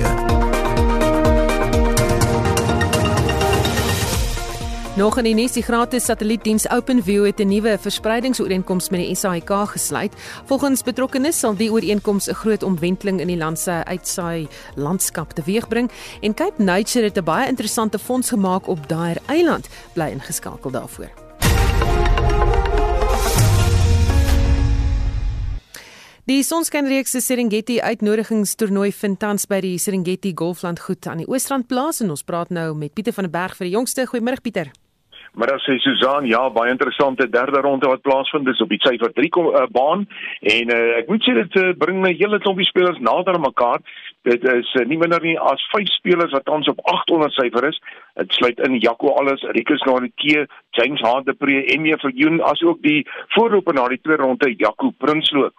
[4.96, 9.50] Nog in die nuus, die gratis satellietdiens OpenView het 'n nuwe verspreidingsooreenkoms met die SAIK
[9.66, 10.14] gesluit.
[10.44, 15.90] Volgens betrokkenes sal die ooreenkoms 'n groot omwenteling in die land se uitsaai landskap teweegbring
[16.20, 19.68] en Cape Nature het 'n baie interessante fonds gemaak op daai eiland.
[19.92, 21.25] Bly ingeskakel daarvoor.
[26.26, 31.68] Die Sonskynreeks se Serengeti uitnodigingstoernooi vind tans by die Serengeti Golfland goed aan die Oosrand
[31.70, 34.08] plaas en ons praat nou met Pieter van der Berg vir die jongste.
[34.10, 34.72] Goeiemôre Pieter.
[35.38, 39.14] Maar as jy Susan, ja, baie interessante derde ronde wat plaasvind, dis op die syfer
[39.14, 40.02] 3 uh, baan
[40.40, 43.84] en uh, ek moet sê dit uh, bring my hele klompie spelers nader aan mekaar.
[44.26, 47.78] Dit is uh, nie minder nie as vyf spelers wat ons op 800 syfer is.
[48.18, 53.04] Dit sluit in Jaco Alles, Rikus Naritke, James Hardepree en meer vir Joen asook die
[53.36, 55.52] voorloper na die tweede ronde Jaco Prinsloo.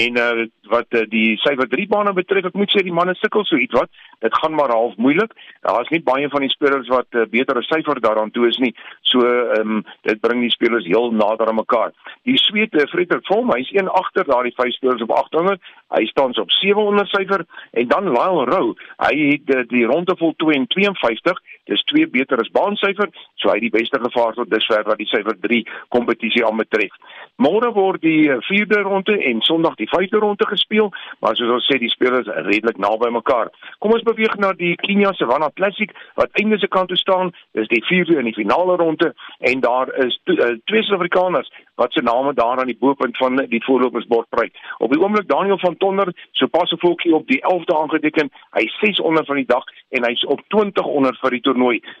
[0.00, 3.46] En uh, wat uh, die syfer 3 bane betref, ek moet sê die manne sukkel
[3.46, 3.92] so iets wat.
[4.24, 5.32] Dit gaan maar half moeilik.
[5.62, 8.58] Daar is nie baie van die spelers wat uh, beter 'n syfer daaraan toe is
[8.58, 8.74] nie.
[9.06, 11.94] So ehm um, dit bring die spelers heel nader aan mekaar.
[12.26, 15.62] Die Swede uh, Frederik Vorm, hy's een agter daardie vyf spelers op 800.
[15.94, 18.74] Hy staan op 700 syfer en dan Lyle Rowe.
[19.04, 23.52] Hy het uh, die ronde vol 2 en 52 Dis twee beter as baansyfer, so
[23.52, 25.62] hy die beste gevaar tot dusver wat die syfer 3
[25.94, 26.94] kompetisie aanbetref.
[27.38, 30.88] Môre word die 4de ronde en Sondag die 5de ronde gespeel,
[31.20, 33.52] maar soos ons sê die spelers redelik naby mekaar.
[33.78, 37.32] Kom ons beweeg na die Kenya Savannah Classic wat einde se kant toe staan.
[37.54, 39.12] Dis die 4de in die finale ronde
[39.52, 43.38] en daar is to, uh, twee Suid-Afrikaners wat se name daar aan die bopunt van
[43.52, 44.56] die voorlopersbord pryk.
[44.82, 48.30] Op die oomblik Daniel van Tonder, sopas 'n volkie op die 11de aangeteken.
[48.50, 51.57] Hy is 6 onder van die dag en hy's op 20 onder vir die toernooi.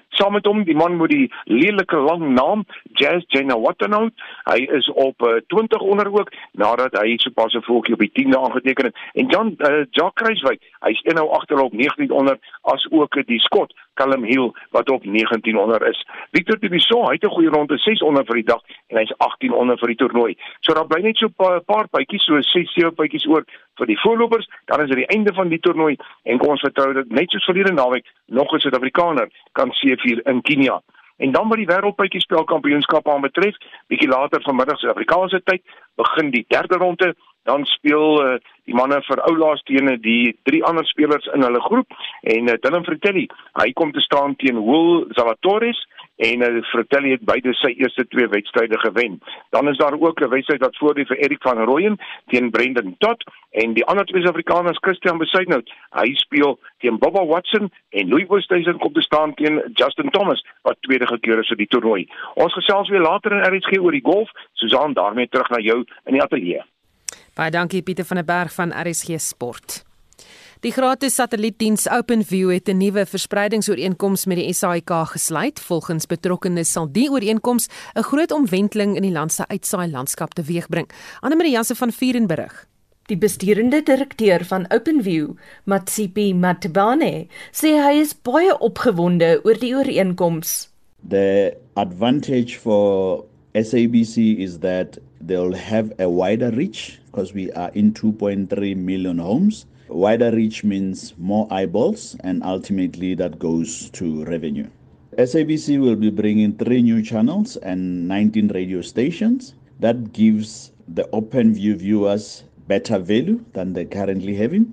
[0.08, 2.64] Saam met hom die man met die lelike lang naam,
[2.98, 4.08] Jazz Jenawatano.
[4.48, 8.38] Hy is op uh, 20 onder ook nadat hy sopas 'n volkie op die 10de
[8.38, 8.96] aangeteken het.
[9.12, 14.24] En Jan uh, Jacques Kruiswyk, hy's nou agterop 19 onder as ook die skot Callum
[14.24, 16.06] Hill wat op 19 onder is.
[16.30, 19.52] Victor Tibiso, hy het 'n goeie ronde 6 onder vir die dag en hy's 18
[19.52, 20.36] onder vir die toernooi.
[20.60, 23.44] So daar bly net so 'n paar, paar bytjies, so 6 7 bytjies oor
[23.76, 24.48] vir die voorlopers.
[24.66, 27.44] Dan is dit die einde van die toernooi en kom ons vertrou dat net soos
[27.44, 30.80] verlede naweek nog 'n Suid-Afrikaner kan seëvier in Kenia.
[31.18, 35.62] En dan wat die wêreldpotjie spelkampioenskap aanbetref, bietjie later vanmiddag Suid-Afrikaanse tyd,
[35.96, 37.14] begin die derde ronde
[37.48, 41.94] dan speel uh, die manne vir oulaas teen die drie ander spelers in hulle groep
[42.34, 43.24] en uh, Dylan Fratelli
[43.60, 45.80] hy kom te staan teen Will Zalatoris
[46.28, 49.18] en uh, Fratelli het beide sy eerste twee wedstryde gewen.
[49.54, 52.94] Dan is daar ook 'n wedstryd wat voor die vir Erik van Rooyen teen Brendan
[52.98, 58.28] Todd en die ander twee Afrikaners Christian Besuitnout hy speel teen Bobba Watson en Louis
[58.28, 62.08] Oosthuizen kom te staan teen Justin Thomas wat tweede gekeer is vir die toernooi.
[62.34, 64.30] Ons gesels weer later in RSG oor die golf.
[64.52, 66.62] Susan daarmee terug na jou in die ateljee
[67.38, 69.84] Baie dankie Pieter van der Berg van RSG Sport.
[70.66, 75.60] Die gratis satellietdiens OpenView het 'n nuwe verspreidingsooreenkoms met die SAIK gesluit.
[75.60, 80.90] Volgens betrokkenes sal die ooreenkoms 'n groot omwenteling in die land se uitsaai landskap teweegbring.
[81.20, 82.66] Annelie Jansen van Vuren berig.
[83.06, 85.30] Die besturende direkteur van OpenView,
[85.64, 90.68] Matsipi Matbane, sê hy is baie opgewonde oor die ooreenkoms.
[91.08, 93.24] The advantage for
[93.58, 99.66] SABC is that they'll have a wider reach because we are in 2.3 million homes.
[99.88, 104.68] Wider reach means more eyeballs, and ultimately that goes to revenue.
[105.16, 109.54] SABC will be bringing three new channels and 19 radio stations.
[109.80, 114.72] That gives the open view viewers better value than they're currently having.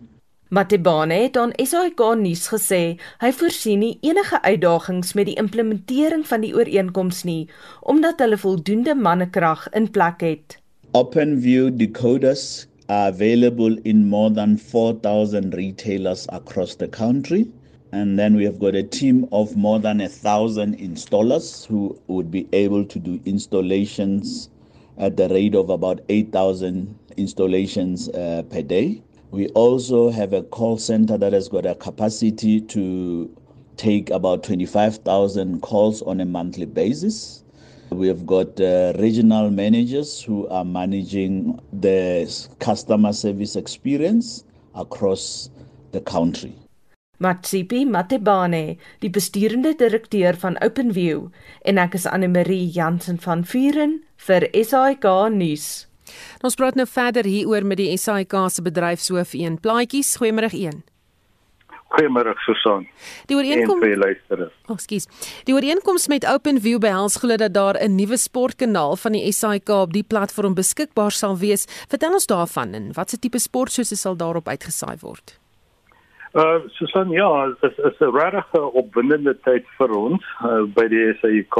[0.56, 2.78] Matebane het aan SAK nuus gesê
[3.20, 7.42] hy voorsien nie enige uitdagings met die implementering van die ooreenkoms nie
[7.94, 10.56] omdat hulle voldoende mannekrag in plek het.
[10.96, 12.46] OpenView decoders
[12.88, 17.42] are available in more than 4000 retailers across the country
[17.92, 22.48] and then we have got a team of more than 1000 installers who would be
[22.54, 24.48] able to do installations
[24.98, 26.88] at the rate of about 8000
[27.18, 29.02] installations uh, per day.
[29.36, 33.30] We also have a call center that has got a capacity to
[33.76, 37.44] take about 25,000 calls on a monthly basis.
[37.90, 45.50] We have got uh, regional managers who are managing the customer service experience across
[45.92, 46.56] the country.
[47.20, 51.28] Matsipi Matebane, die besturende direkteur van OpenView,
[51.66, 55.68] en ek is Anne Marie Jansen van Vuren vir SAK nuus.
[56.42, 60.18] Ons praat nou verder hieroor met die SAIK se bedryfshoof een plaatjies.
[60.18, 60.84] Goeiemôre een.
[61.96, 62.88] Goeiemôre Susan.
[63.30, 63.86] Die ooreenkoms.
[64.68, 65.08] Oh, skus.
[65.48, 69.94] Die ooreenkoms met OpenView behels glo dat daar 'n nuwe sportkanaal van die SAIK op
[69.94, 71.66] die platform beskikbaar sal wees.
[71.88, 75.40] Vertel ons daarvan en watse tipe sportsoorte sal daarop uitgesaai word?
[76.34, 81.56] Uh Susan, ja, dit is, 'n regte opwindende tyd vir ons uh, by die SAIK.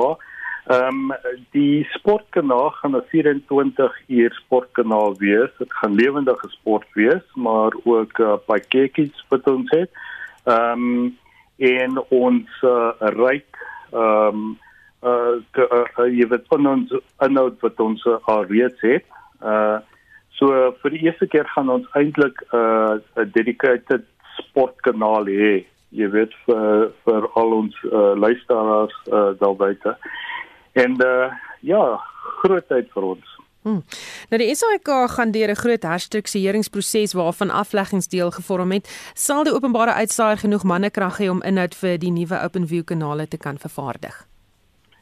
[0.66, 5.52] Ehm um, die sportkanaal gaan 'n 24 uur sportkanaal wees.
[5.58, 9.92] Dit gaan lewendige sport wees, maar ook 'n uh, pakketjies wat ons het.
[10.44, 11.18] Ehm um,
[11.58, 13.58] en ons uh, ryk
[13.92, 14.58] ehm um,
[15.04, 19.06] uh, uh, uh jy weet van ons inhoud wat ons uh, al reeds het.
[19.42, 19.78] Uh
[20.30, 20.48] so
[20.82, 24.04] vir die eerste keer gaan ons eintlik 'n uh, dedicated
[24.38, 25.66] sportkanaal hê.
[25.90, 29.98] Jy weet vir vir al ons uh, luisteraars uh, daar buite.
[30.76, 31.32] En uh
[31.66, 31.84] ja,
[32.42, 33.32] groot tyd vir ons.
[33.66, 33.82] Hmm.
[34.30, 38.86] Nou die SAIK gaan deur 'n groot herstruktureringsproses waarvan afleggings deel gevorm het.
[39.14, 43.38] Sal die openbare uitsaaier genoeg mannekrag hê om inhoud vir die nuwe OpenView kanale te
[43.38, 44.28] kan vervaardig?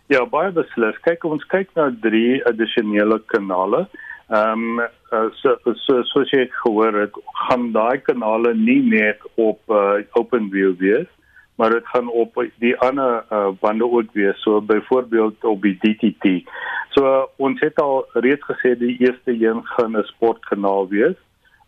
[0.07, 0.95] Ja, baie beslis.
[1.01, 3.88] Kyk, ons kyk na drie addisionele kanale.
[4.29, 4.79] Ehm um,
[5.12, 7.12] uh, so so soos jy gehoor het,
[7.47, 11.09] gaan daai kanale nie net op uh, OpenView wees
[11.55, 16.49] maar dit gaan op die ander uh, bande ook wees so byvoorbeeld op die DTT.
[16.89, 21.17] So uh, ons het al reeds gesê die eerste een gaan 'n sportkanaal wees.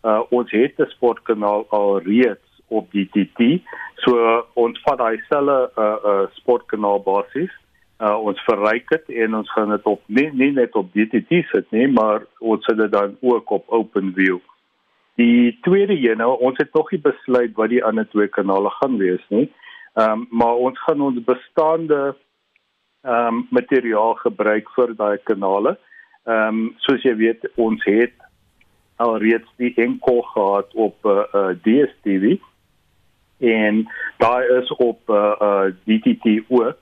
[0.02, 3.62] Uh, ons het 'n sportkanaal al reeds op DTT.
[3.94, 7.52] So uh, ons vat daai selfe uh, uh, sportkanaal basies.
[7.96, 11.70] Uh, ons verryk dit en ons gaan dit op nie, nie net op DTT sit
[11.72, 14.38] nie, maar ons sit dit dan ook op OpenView.
[15.16, 18.98] Die tweede een, nou, ons het nog nie besluit wat die ander twee kanale gaan
[19.00, 19.46] wees nie.
[19.96, 22.16] Ehm um, maar ons gaan ons bestaande
[23.02, 25.78] ehm um, materiaal gebruik vir daai kanale.
[26.24, 28.12] Ehm um, soos jy weet, ons het
[28.96, 32.36] alreeds die enkel gehad op uh, uh DStv
[33.38, 33.86] en
[34.18, 36.78] daar is op uh, uh DTT ook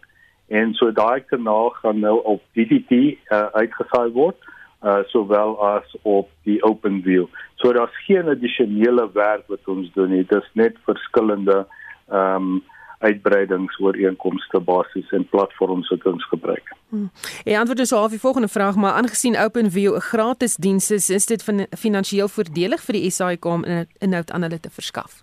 [0.48, 4.38] en so daai kanaal gaan nou op DTT uh, uitgesaai word
[4.82, 7.26] uh sowel as op die OpenView.
[7.54, 10.26] So daar's geen addisionele werk wat ons doen nie.
[10.26, 11.66] Dit is net verskillende
[12.10, 12.62] ehm um,
[13.04, 16.72] uitbreidingsooreenkomste basies en platforms wat ons gebruik.
[16.88, 17.10] Hmm.
[17.44, 21.26] En antwoord is half die volgende vraag, maar aangesien OpenView 'n gratis diens is, is
[21.26, 23.64] dit van finansiëel voordelig vir die SAIK om
[23.98, 25.22] inhoud aan hulle te verskaf?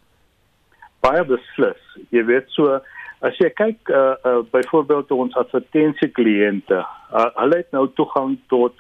[1.02, 1.82] Baie beslis.
[2.10, 2.82] Jy weet so
[3.22, 8.78] as jy kyk uh, uh byvoorbeeld ons advertensiekliënte, uh, hulle het nou toegang tot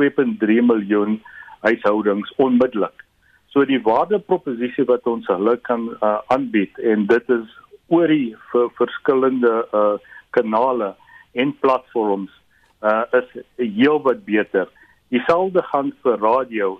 [0.00, 1.20] 2.3 miljoen
[1.60, 3.04] huishoudings onmiddellik.
[3.52, 7.58] So die waardeproposisie wat ons hulle kan uh, aanbied en dit is
[7.92, 9.96] oor die vir verskillende uh
[10.32, 10.94] kanale
[11.36, 12.32] en platforms
[12.80, 14.68] uh is heel wat beter.
[15.12, 16.78] Dieselfde gaan vir radio.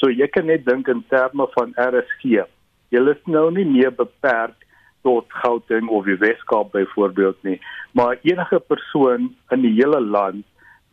[0.00, 2.46] So jy kan net dink in terme van RSG.
[2.94, 4.56] Jy is nou nie meer beperk
[5.04, 7.58] tot Gauteng of die Weskaap byvoorbeeld nie,
[7.92, 10.46] maar enige persoon in die hele land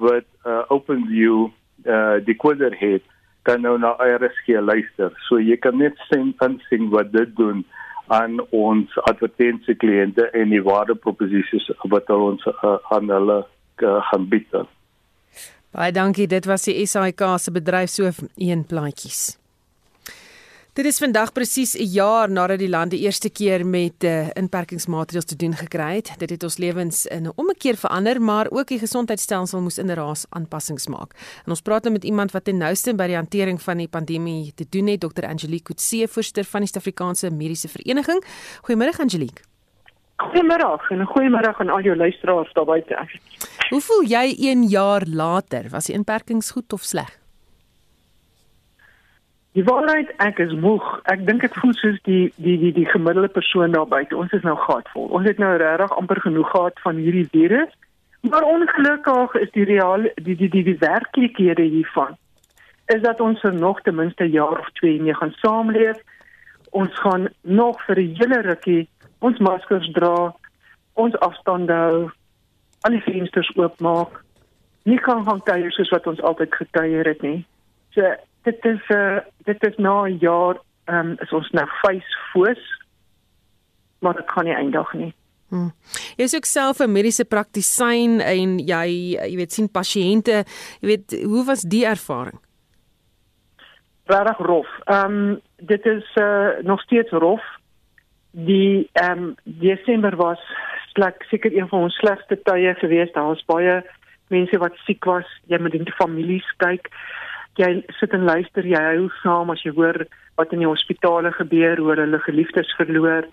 [0.03, 1.47] wat uh OpenView
[1.87, 3.07] uh decoder het
[3.47, 5.15] kan nou na RSG luister.
[5.27, 7.63] So jy kan net sien en sien wat dit doen
[8.07, 14.55] aan ons advertensiekliënte en die waardeproposisies wat ons uh, aan hulle uh, gaan bied.
[15.71, 19.40] Baie dankie, dit was die SAIK se bedryfshoof een plaatjies.
[20.71, 25.25] Dit is vandag presies 'n jaar nadat die land die eerste keer met uh, inperkingsmaatreëls
[25.25, 26.13] te doen gekry het.
[26.17, 30.87] Dit het ons lewens in 'n ommekeer verander, maar ook die gesondheidstelsel moes inderdaad aanpassings
[30.87, 31.11] maak.
[31.43, 34.53] En ons praat nou met iemand wat ten nouste by die hantering van die pandemie
[34.55, 35.25] te doen het, Dr.
[35.25, 38.23] Angelique Kutse, voorsteur van die Suid-Afrikaanse Mediese Vereniging.
[38.61, 39.43] Goeiemôre Angelique.
[40.17, 43.19] Goeiemôre en 'n goeiemôre aan al jou luisteraars daar buite.
[43.69, 45.69] Hoe voel jy 1 jaar later?
[45.69, 47.20] Was die inperkings goed of sleg?
[49.53, 50.85] Die waarheid, ek is moeg.
[51.11, 54.15] Ek dink ek voel soos die die die die gemiddelde persoon daar buite.
[54.15, 55.09] Ons is nou gatvol.
[55.11, 57.73] Ons het nou regtig amper genoeg gehad van hierdie virus.
[58.21, 62.17] Maar ongelukkig is die real die die die, die werklikhede hiervan
[62.91, 65.99] is dat ons vir nog ten minste jaar of twee mee gaan saamleef.
[66.75, 68.87] Ons gaan nog vir 'n hele rukkie
[69.19, 70.33] ons maskers dra,
[70.93, 72.09] ons afstande hou,
[72.81, 74.23] al die vensters oopmaak.
[74.83, 77.45] Nie kan gaan kuier soos wat ons altyd gekuier het nie.
[77.93, 81.49] So dit is 'n uh, eh, dit is nou 'n jaar ehm um, is ons
[81.51, 82.81] nou face foos
[84.01, 85.13] maar dit kan nie eindig nie.
[85.51, 85.71] Hmm.
[86.15, 88.87] Jy is ook self 'n mediese praktisyn en jy
[89.19, 90.43] jy weet sien pasiënte,
[90.79, 92.39] jy weet hoe was die ervaring?
[94.05, 94.67] Regtig rof.
[94.85, 97.43] Ehm um, dit is uh, nog steeds rof.
[98.31, 100.39] Die ehm um, Desember was
[100.93, 103.13] slek seker een van ons slegste tye geweest.
[103.13, 103.83] Daar was baie
[104.27, 105.27] mense wat siek was.
[105.45, 106.87] Jy moet in die families kyk
[107.59, 110.05] jy sit en luister, jy hou saam as jy hoor
[110.39, 113.27] wat in die hospitale gebeur, hoe hulle geliefdes verloor.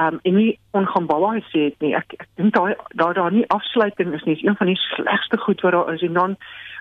[0.00, 1.94] Um en nie ongaanbaar sê dit nie.
[1.94, 4.36] Ek ek dink daai daar daar nie afsluiting is nie.
[4.38, 6.36] Is een van die slegste goed wat daar is en dan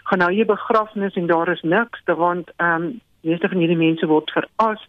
[0.09, 4.31] gaan nou jy begrafnis en daar is niks, want um meeste van hierdie mense word
[4.31, 4.81] veras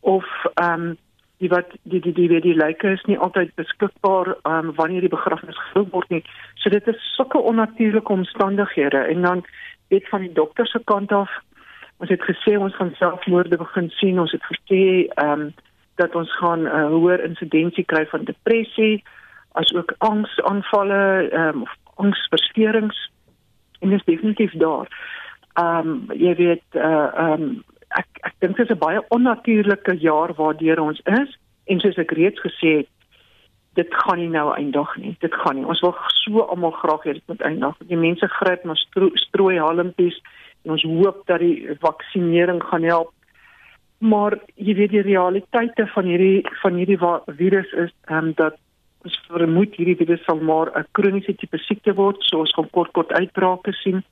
[0.00, 0.96] of um
[1.40, 5.12] die wat die die die die, die lyke is nie altyd beskikbaar um wanneer die
[5.12, 6.24] begrafnis gehou word nie.
[6.56, 9.44] So dit is sulke onnatuurlike omstandighede en dan
[9.90, 11.30] weet van die dokter se kant af.
[12.00, 14.20] Ons het gesê ons gaan selfmoorde begin sien.
[14.20, 14.82] Ons het gesê
[15.14, 15.52] ehm um,
[16.00, 19.04] dat ons gaan 'n uh, hoër insidensie kry van depressie
[19.52, 23.10] as ook angsaanvalle ehm um, of angsversteurings.
[23.80, 24.88] En dit is definitief daar.
[25.54, 29.02] Ehm um, jy weet eh uh, ehm um, ek ek dink dit is 'n baie
[29.08, 32.88] onnatuurlike jaar waardeur ons is en soos ek reeds gesê het
[33.80, 35.14] dit gaan nie nou eindig nie.
[35.24, 35.66] Dit gaan nie.
[35.72, 37.78] Ons wil so almal graag hê dit moet eindig.
[37.92, 40.18] Die mense gryp na stro strooi halmpies
[40.64, 43.12] en ons hoop dat die vaksinering gaan help.
[44.00, 48.58] Maar jy weet die realiteite van hierdie van hierdie virus is ehm um, dat
[49.04, 52.92] ons vermoed hierdie virus sal maar 'n kroniese tipe siekte word, so ons gaan kort
[52.92, 54.02] kort uitbrake sien.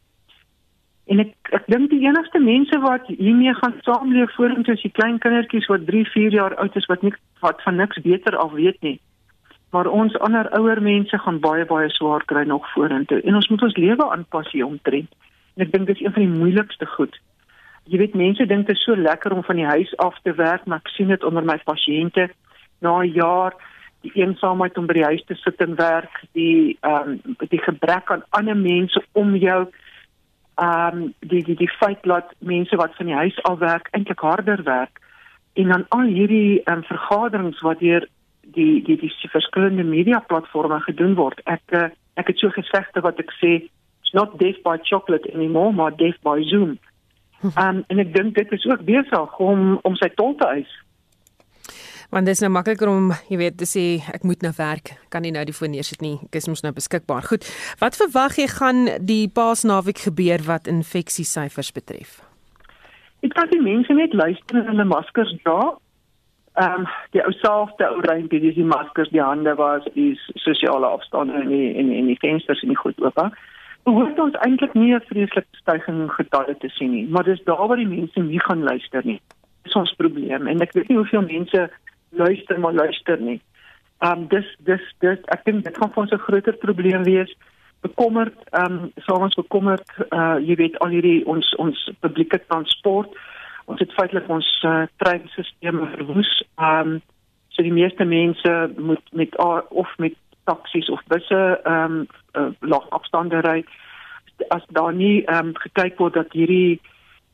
[1.09, 5.19] En ek ek dink die enigste mense wat hiermee gaan saamleef vorentoe is die klein
[5.19, 8.81] kindertjies wat 3, 4 jaar oud is wat nie wat van niks beter af weet
[8.83, 8.99] nie
[9.71, 13.63] maar ons ander ouer mense gaan baie baie swaar kry nog vorentoe en ons moet
[13.63, 15.11] ons lewe aanpas hier omtrent.
[15.57, 17.17] En ek dink dis een van die moeilikste goed.
[17.85, 20.67] Jy weet mense dink dit is so lekker om van die huis af te werk,
[20.67, 22.29] maar ek sien dit onder my pasiënte.
[22.81, 23.55] na 'n jaar
[24.01, 28.11] die eensaamheid om by die huis te sit en werk, die ehm um, die gebrek
[28.11, 29.67] aan ander mense om jou
[30.55, 34.21] ehm um, die die die feit dat mense wat van die huis af werk eintlik
[34.21, 35.01] harder werk
[35.55, 38.09] en dan al hierdie ehm um, vergaderings wat deur
[38.59, 41.41] die die die, die verskillende media platforms gedoen word.
[41.47, 41.89] Ek uh,
[42.19, 46.21] ek het so gesegde wat ek sê it's not death by chocolate anymore, maar death
[46.27, 46.79] by Zoom.
[47.55, 50.71] Um, en ek dink dit is ook besig om om sy tol te eis.
[52.11, 54.97] Want dit is nou makliker om jy weet te sê ek moet nou werk.
[55.13, 56.17] Kan nie nou die foon neersit nie.
[56.25, 57.29] Ek is mos nou beskikbaar.
[57.31, 57.47] Goed
[57.79, 62.19] wat verwag jy gaan die paasnaweek gebeur wat infeksie syfers betref?
[63.23, 65.77] Ek kan die mense net luister en hulle maskers dra
[66.59, 70.87] ehm um, die ou selfde ou reintjie dis die maskers die hande was die sosiale
[70.87, 73.21] afstand en die en, en die vensters en die goed oop
[73.85, 77.69] behoort ons eintlik nie 'n vreeslike stygings in getalle te sien nie maar dis daar
[77.69, 79.21] waar die mense nie gaan luister nie
[79.65, 81.69] dis ons probleem en ek weet nie hoeveel mense
[82.11, 83.41] luister maar luister nie.
[83.99, 87.33] Um dis dis dis ek dink dit gaan vir ons 'n groter probleem wees.
[87.83, 93.11] Bekommerd um sou ons bekommerd uh jy weet al hierdie ons ons publieke transport.
[93.69, 96.33] Ons het feitelik ons uh, treinstelsels verwoes.
[96.57, 96.99] Um
[97.53, 100.15] so die meeste mense moet met of met
[100.47, 102.07] taksies of busse um
[102.39, 103.65] uh, lang afstande ry.
[104.55, 106.81] As daar nie um gekyk word dat hierdie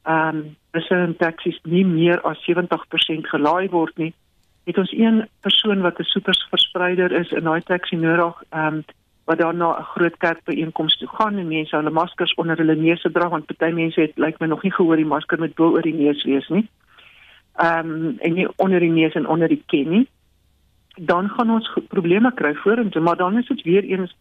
[0.09, 4.15] um busse en taksies nie meer as 70% gelaai word nie
[4.65, 8.85] het ons een persoon wat 'n super verspreider is in daai taxi nodig, ehm um,
[9.25, 13.11] wat dan na 'n groot kerkbyeenkoms toe gaan en mense hulle maskers onder hulle neuse
[13.11, 15.83] dra want party mense het lyk my nog nie gehoor die masker moet bo oor
[15.83, 16.69] die neus wees nie.
[17.55, 20.09] Ehm um, en nie onder die neus en onder die kin nie.
[20.97, 24.17] Dan gaan ons probleme kry vorentoe, maar dan is dit weer eens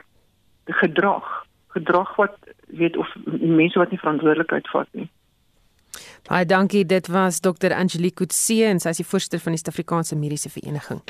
[0.66, 2.38] gedrag, gedrag wat
[2.68, 5.10] weet of mense wat nie verantwoordelikheid vat nie.
[6.24, 6.86] Baie dankie.
[6.86, 7.74] Dit was Dr.
[7.74, 11.02] Angelique Kutse en sy is die voorsitter van die Suid-Afrikaanse Mediese Vereniging.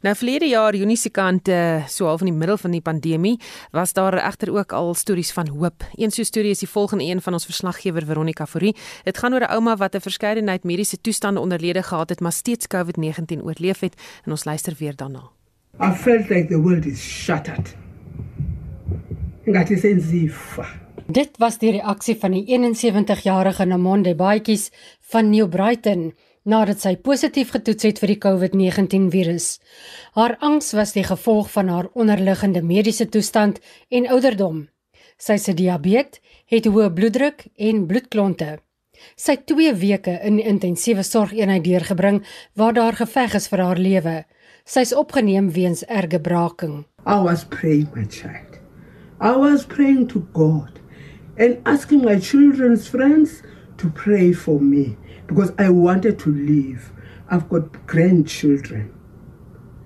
[0.00, 1.48] Nou verlede jaar Junie se kant
[1.90, 3.34] so half in die middel van die pandemie
[3.74, 5.82] was daar egter ook al stories van hoop.
[5.94, 8.76] Een so storie is die volgende een van ons verslaggewer Veronica Fourie.
[9.04, 12.66] Dit gaan oor 'n ouma wat 'n verskeidenheid mediese toestande onderlede gehad het, maar steeds
[12.66, 13.94] COVID-19 oorleef het
[14.24, 15.30] en ons luister weer daarna.
[15.80, 17.76] I felt like the world is shattered.
[19.44, 20.66] Ngathi senzifa.
[21.06, 24.70] Dit was die reaksie van die 71-jarige Namonde Baatjies
[25.00, 26.12] van New Brighton
[26.48, 29.48] nadat sy positief getoets het vir die COVID-19 virus.
[30.16, 33.60] Haar angs was die gevolg van haar onderliggende mediese toestand
[33.92, 34.64] en ouderdom.
[35.18, 38.56] Sy se diabetes, het hoë bloeddruk en bloedklonte.
[39.18, 42.22] Sy het 2 weke in intensiewe sorgeenheid deurgebring
[42.58, 44.16] waar daar geveg is vir haar lewe.
[44.64, 46.86] Sy's opgeneem weens erge braaking.
[47.06, 48.58] I was praying my child.
[49.20, 50.80] I was praying to God
[51.38, 53.42] and asking my children's friends
[53.76, 54.96] to pray for me
[55.28, 56.90] because I wanted to live.
[57.30, 58.90] I've got grandchildren.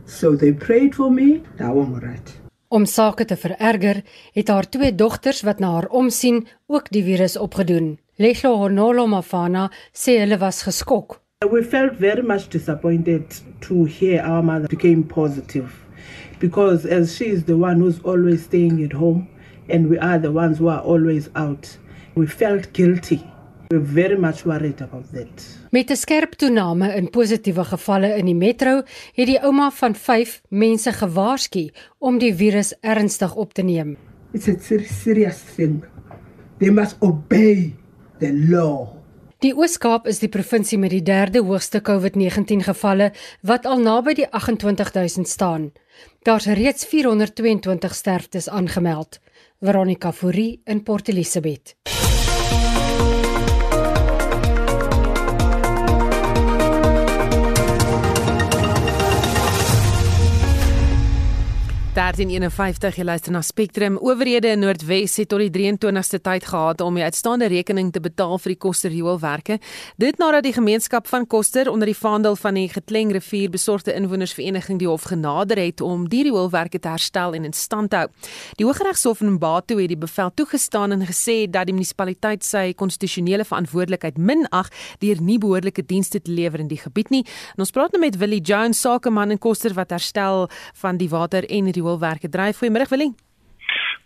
[0.07, 1.43] So they prayed for me.
[1.59, 2.41] Now I'm right.
[2.69, 7.37] Om sake te vererger, het haar twee dogters wat na haar omsien ook die virus
[7.37, 7.99] opgedoen.
[8.17, 11.19] Lehlo Honolo Mafana sê hulle was geskok.
[11.51, 15.83] We felt very much disappointed to hear our mother became positive
[16.39, 19.29] because as she is the one who's always staying at home
[19.69, 21.79] and we are the ones who are always out.
[22.15, 23.32] We felt guilty.
[23.73, 25.59] We're very much worried about that.
[25.71, 28.83] Met 'n skerp toename in positiewe gevalle in die metro,
[29.15, 33.97] het die ouma van 5 mense gewaarsku om die virus ernstig op te neem.
[34.33, 35.85] It's a serious thing.
[36.59, 37.75] They must obey
[38.19, 38.89] the law.
[39.39, 44.29] Die Oos-Kaap is die provinsie met die derde hoogste COVID-19 gevalle wat al naby die
[44.31, 45.73] 28000 staan.
[46.23, 49.21] Daar's reeds 422 sterftes aangemeld.
[49.61, 51.75] Veronica Fourie in Port Elizabeth.
[61.93, 63.99] 1351 jy luister na Spectrum.
[64.01, 68.39] Owerhede in Noordwes het tot die 23ste tyd gehad om die uitstaande rekening te betaal
[68.41, 69.59] vir die Koster Rioolwerke.
[70.01, 74.81] Dit nadat die gemeenskap van Koster onder die vaandel van die Getleng Rivier besorgde inwonersvereniging
[74.81, 78.09] die hof genader het om die rioolwerke te herstel en in stand te hou.
[78.57, 83.45] Die Hooggeregshof in Mbato het die bevel toegestaan en gesê dat die munisipaliteit sy konstitusionele
[83.45, 84.73] verantwoordelikheid minag
[85.05, 87.23] deur nie behoorlike dienste te lewer in die gebied nie.
[87.53, 90.49] En ons praat nou met Willie Jones, sakeman in Koster wat herstel
[90.81, 92.63] van die water en die rioolwerke dryf.
[92.63, 93.13] Goeiemôre Willie.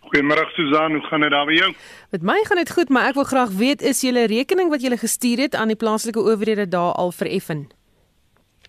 [0.07, 1.71] Goeiemôre Susan, hoe gaan dit daar by jou?
[2.11, 4.97] Met my gaan dit goed, maar ek wil graag weet is julle rekening wat julle
[4.97, 7.67] gestuur het aan die plaaslike owerhede daar al vereffen?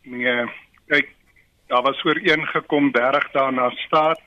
[0.03, 0.49] Nee,
[0.91, 1.13] kyk,
[1.71, 4.21] daar was ooreengekom 30 dae na staat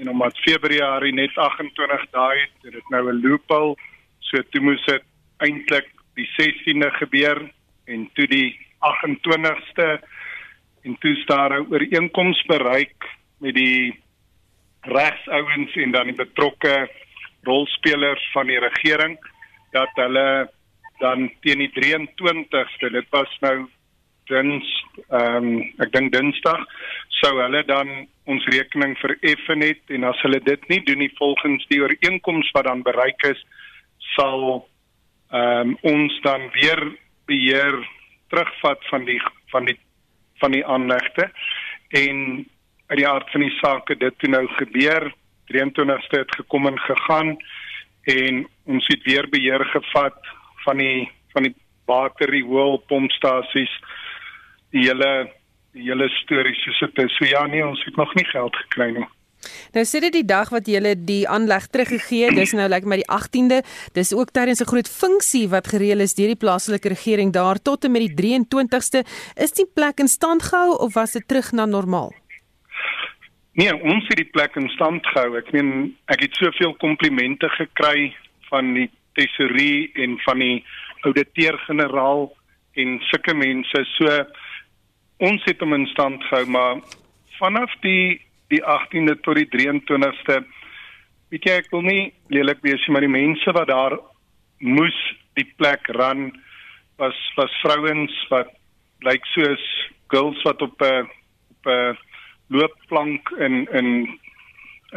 [0.00, 3.76] en omdat Februarie net 28 dae het, het dit nou 'n loophole,
[4.18, 5.02] so toe moes dit
[5.38, 5.86] eintlik
[6.18, 7.38] die 16de gebeur
[7.86, 10.00] en toe die 28ste
[10.82, 13.04] en toe staar 'n ooreenkoms bereik
[13.38, 14.00] met die
[14.82, 16.88] regsouens en dan die betrokke
[17.48, 19.18] rolspelers van die regering
[19.72, 20.48] dat hulle
[21.00, 23.68] dan teen die 23ste dit was nou
[24.30, 24.66] dins
[25.08, 26.60] ehm um, ek dink dinsdag
[27.20, 27.88] sou hulle dan
[28.30, 32.68] ons rekening vereffen het en as hulle dit nie doen nie volgens die ooreenkoms wat
[32.68, 33.40] dan bereik is
[34.14, 34.66] sal
[35.30, 36.80] ehm um, ons dan weer
[37.30, 37.76] beheer
[38.30, 39.20] terugvat van die
[39.52, 39.78] van die
[40.40, 41.30] van die aanlegte
[42.04, 42.46] en
[42.90, 45.12] uit die aard van die saak dit toe nou gebeur
[45.52, 47.36] 23ste het gekom en gegaan
[48.10, 50.18] en ons het weer beheer gevat
[50.64, 51.54] van die van die
[51.86, 53.72] water riool pompstasies
[54.74, 55.30] die hele
[55.74, 58.90] die hele storie soos dit is so ja nee ons het nog nie geld gekry
[58.98, 59.08] nie
[59.72, 62.98] Nou sê dit die dag wat jy die aanleg teruggegee, dis nou lyk like my
[63.00, 63.62] die 18de.
[63.96, 67.84] Dis ook tydens 'n groot funksie wat gereël is deur die plaaslike regering daar tot
[67.84, 69.04] en met die 23ste.
[69.36, 72.12] Is die plek in stand gehou of was dit terug na normaal?
[73.58, 75.34] Nee, ons het die plek in stand gehou.
[75.40, 78.12] Ek meen ek het soveel komplimente gekry
[78.50, 78.86] van die
[79.18, 80.60] tesourier en van die
[81.08, 82.28] ouditeur-generaal
[82.78, 83.82] en sulke mense.
[83.96, 84.20] So
[85.26, 86.82] ons het hom in stand gehou, maar
[87.40, 88.20] vanaf die
[88.50, 90.40] die 18de tot die 23ste.
[91.30, 93.94] Weet jy ek wil nie lelik wees maar die mense wat daar
[94.58, 94.96] moes
[95.38, 96.30] die plek ran
[96.98, 98.50] was was vrouens wat
[99.06, 99.62] lyk soos
[100.12, 101.06] girls wat op 'n
[101.50, 102.09] op 'n
[102.50, 103.88] loopplank in in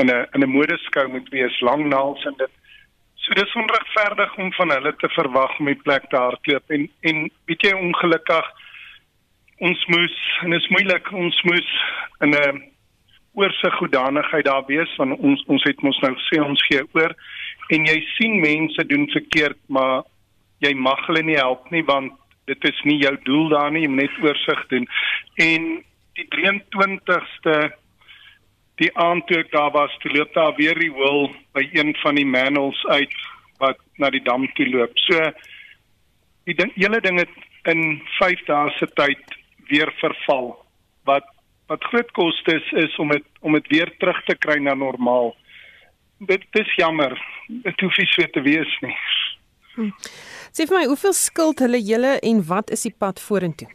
[0.01, 2.53] in 'n in 'n modeskou moet wees lang naals en dit.
[3.15, 6.69] So dis onregverdig om van hulle te verwag om die plek te hardloop.
[6.69, 8.51] En en weet jy ongelukkig
[9.57, 11.69] ons moes en is moeilik ons moes
[12.19, 12.63] in 'n
[13.33, 17.15] oorsig goedanigheid daar wees want ons ons het mos nou sê ons gee oor.
[17.69, 20.03] En jy sien mense doen verkeerd maar
[20.59, 22.13] jy mag hulle nie help nie want
[22.45, 24.87] dit is nie jou doel daar nie om net oorsig doen.
[25.35, 25.83] En
[26.19, 27.55] die 23ste
[28.81, 32.17] die aand toe ek daar was toe loop daar weer die wil by een van
[32.19, 33.15] die manholes uit
[33.61, 35.29] wat na die dam toe loop so
[36.49, 39.37] die ding hele ding het in 5 dae se tyd
[39.69, 40.53] weer verval
[41.09, 41.29] wat
[41.71, 45.33] wat groot kostes is om dit om dit weer terug te kry na normaal.
[46.19, 47.15] Dit is jammer.
[47.47, 48.95] Dit hoef nie so te wees nie.
[49.75, 49.89] Hm.
[50.53, 53.69] Sê vir my, hoeveel skuld hulle julle en wat is die pad vorentoe?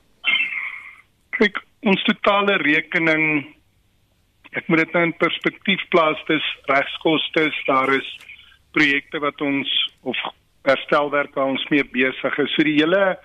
[1.38, 3.54] Kyk, ons totale rekening
[4.56, 8.08] ek moet dit nou in perspektief plaas, dis regskoste, daar is
[8.72, 9.68] projekte wat ons
[10.08, 10.18] of
[10.68, 12.54] herstelwerk waar ons mee besig is.
[12.54, 13.18] So die hele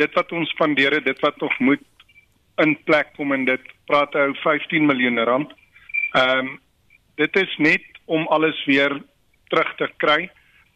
[0.00, 1.84] dit wat ons spandeer het, dit wat nog moet
[2.62, 5.52] in plek kom en dit praat hy 15 miljoen rand.
[6.14, 6.54] Ehm um,
[7.16, 8.92] dit is net om alles weer
[9.48, 10.26] terug te kry,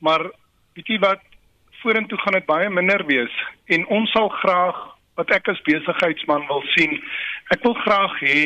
[0.01, 0.23] maar
[0.73, 1.21] weet jy wat
[1.83, 3.35] vorentoe gaan dit baie minder wees
[3.69, 4.79] en ons sal graag
[5.21, 6.97] wat ek as besigheidsman wil sien,
[7.55, 8.45] ek wil graag hê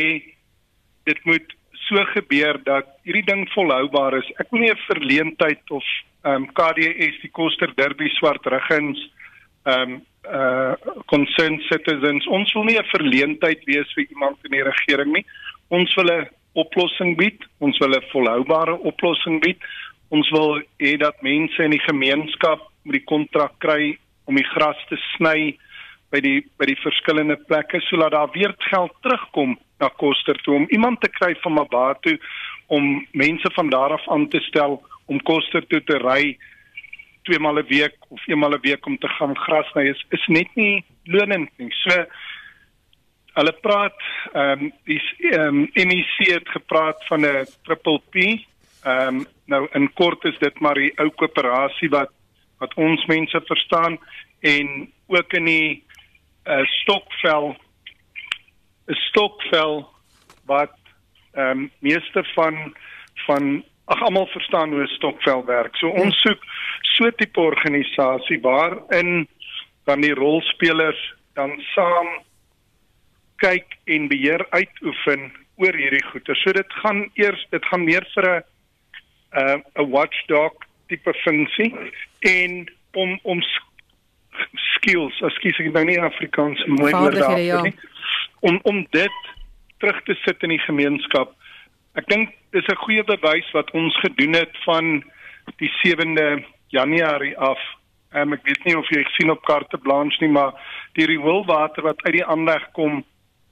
[1.09, 1.55] dit moet
[1.89, 4.31] so gebeur dat hierdie ding volhoubaar is.
[4.41, 5.85] Ek wil nie 'n verleentheid of
[6.25, 9.01] ehm um, KDS die Koster Derby swart riggings
[9.65, 10.73] ehm um, uh
[11.13, 12.27] concerned citizens.
[12.27, 15.27] Ons wil nie 'n verleentheid wees vir iemand in die regering nie.
[15.69, 17.45] Ons wil 'n oplossing bied.
[17.59, 19.61] Ons wil 'n volhoubare oplossing bied.
[20.09, 24.81] Ons wil hê dat mense in die gemeenskap met die kontrak kry om die gras
[24.89, 25.59] te sny
[26.15, 30.67] by die by die verskillende plekke sodat daar weer geld terugkom na Koster toe om
[30.71, 32.19] iemand te kry van Mabatu
[32.67, 34.79] om mense van daar af aan te stel
[35.11, 36.37] om Koster toe te ry
[37.25, 40.05] twee maal 'n week of een maal 'n week om te gaan gras sny is
[40.11, 41.73] is net nie lonend nie.
[41.83, 42.05] So
[43.35, 44.01] hulle praat
[44.33, 45.01] ehm um, die
[45.31, 48.15] ehm um, MEC het gepraat van 'n triple P.
[48.85, 52.13] Ehm um, nou in kort is dit maar die ou koöperasie wat
[52.59, 53.99] wat ons mense verstaan
[54.41, 55.85] en ook in die
[56.47, 57.57] uh, stokvel
[58.87, 59.89] 'n stokvel
[60.47, 60.77] wat
[61.33, 62.75] ehm um, meeste van
[63.27, 65.77] van ag almal verstaan hoe 'n stokvel werk.
[65.77, 66.41] So ons soek
[66.81, 69.29] so 'n tipe organisasie waarin
[69.85, 72.09] dan die rolspelers dan saam
[73.37, 76.35] kyk en beheer uitoefen oor hierdie goeie.
[76.35, 78.43] So dit gaan eers dit gaan meer vir 'n
[79.35, 80.55] 'n uh, 'n watchdog
[80.89, 81.75] tipe funksie
[82.21, 83.43] en om om
[84.75, 87.63] skills, ekskuus ek nou nie Afrikaans mooi woord daar ja.
[87.63, 87.75] nie.
[88.41, 89.21] Om om dit
[89.79, 91.35] terug te sit in die gemeenskap.
[91.95, 95.03] Ek dink dis 'n goeie bewys wat ons gedoen het van
[95.57, 97.59] die 7de Januarie af.
[98.15, 100.55] Um, ek weet nie of jy gesien op kaarte blanche nie, maar
[100.95, 103.05] die rioolwater wat uit die aanleg kom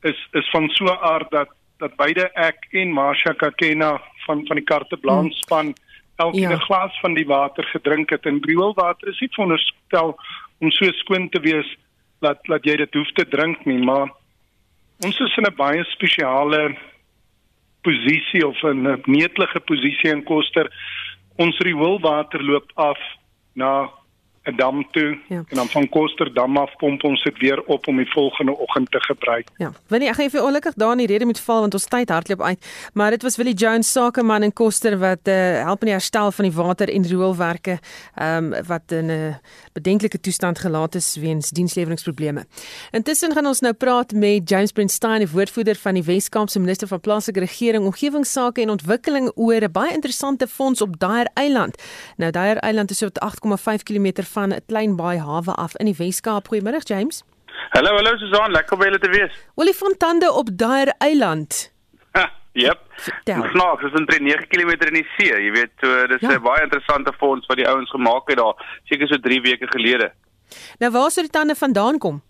[0.02, 4.56] is is van so 'n aard dat dat beide ek en Marsha Kakena van van
[4.56, 5.42] die kaarte blanche hmm.
[5.42, 5.74] span
[6.16, 6.56] elke ja.
[6.56, 10.16] glas van die water gedrink het en rioolwater is nie veronderstel
[10.62, 11.68] om so skoon te wees
[12.22, 14.10] dat dat jy dit hoef te drink nie, maar
[15.02, 16.76] ons is in 'n baie spesiale
[17.82, 20.70] posisie of 'n netelige posisie in Koster.
[21.36, 22.98] Ons rioolwater loop af
[23.54, 23.90] na
[24.42, 25.36] dam toe ja.
[25.48, 29.00] en dan van Kosterdam af pomp ons dit weer op om die volgende oggend te
[29.00, 29.48] gebruik.
[29.56, 29.72] Ja.
[29.86, 32.42] Winnie, ek gaan vir ongelukkig daar in die rede moet val want ons tyd hardloop
[32.42, 32.70] uit.
[32.92, 36.48] Maar dit was Willie Jones sakeman in Koster wat uh, help in die herstel van
[36.48, 37.78] die water en rioolwerke
[38.14, 39.34] ehm um, wat in 'n uh,
[39.72, 42.46] bedenklike toestand gelaat is weens diensleweringprobleme.
[42.90, 47.00] Intussen gaan ons nou praat met James Brinstein, die woordvoerder van die Wes-Kaapse minister van
[47.00, 51.82] plaaslike regering, omgewingsake en ontwikkeling oor 'n baie interessante fonds op Daer Eiland.
[52.16, 55.98] Nou Daer Eiland is so 8,5 km van 'n klein baai hawe af in die
[55.98, 56.48] Wes-Kaap.
[56.48, 57.24] Goeiemôre James.
[57.70, 59.32] Hallo, hallo Susan, lekker om julle te wees.
[59.54, 61.72] Olifantande op Daer Eiland.
[62.52, 62.78] Jep.
[63.24, 65.42] Snaaks, dit is 'n 9 km in die see.
[65.42, 66.40] Jy weet, so dis 'n ja.
[66.40, 70.12] baie interessante fonds wat die ouens gemaak het daar, seker so 3 weke gelede.
[70.78, 72.22] Nou waar sou die tande vandaan kom?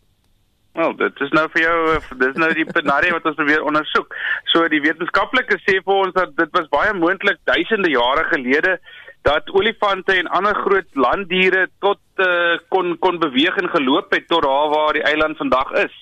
[0.73, 4.15] Wel, dit is nou vir jou dis nou die penarie wat ons probeer ondersoek.
[4.45, 8.79] So die wetenskaplikes sê vir ons dat dit was baie moontlik duisende jare gelede
[9.23, 14.43] dat olifante en ander groot landdiere tot uh, kon kon beweeg en geloop het tot
[14.43, 15.95] daar waar die eiland vandag is.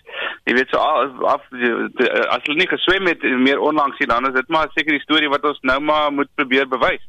[0.45, 4.37] Jy weet so af, af as hulle nie geswem het meer onlangs nie dan is
[4.37, 7.05] dit maar seker die storie wat ons nou maar moet probeer bewys.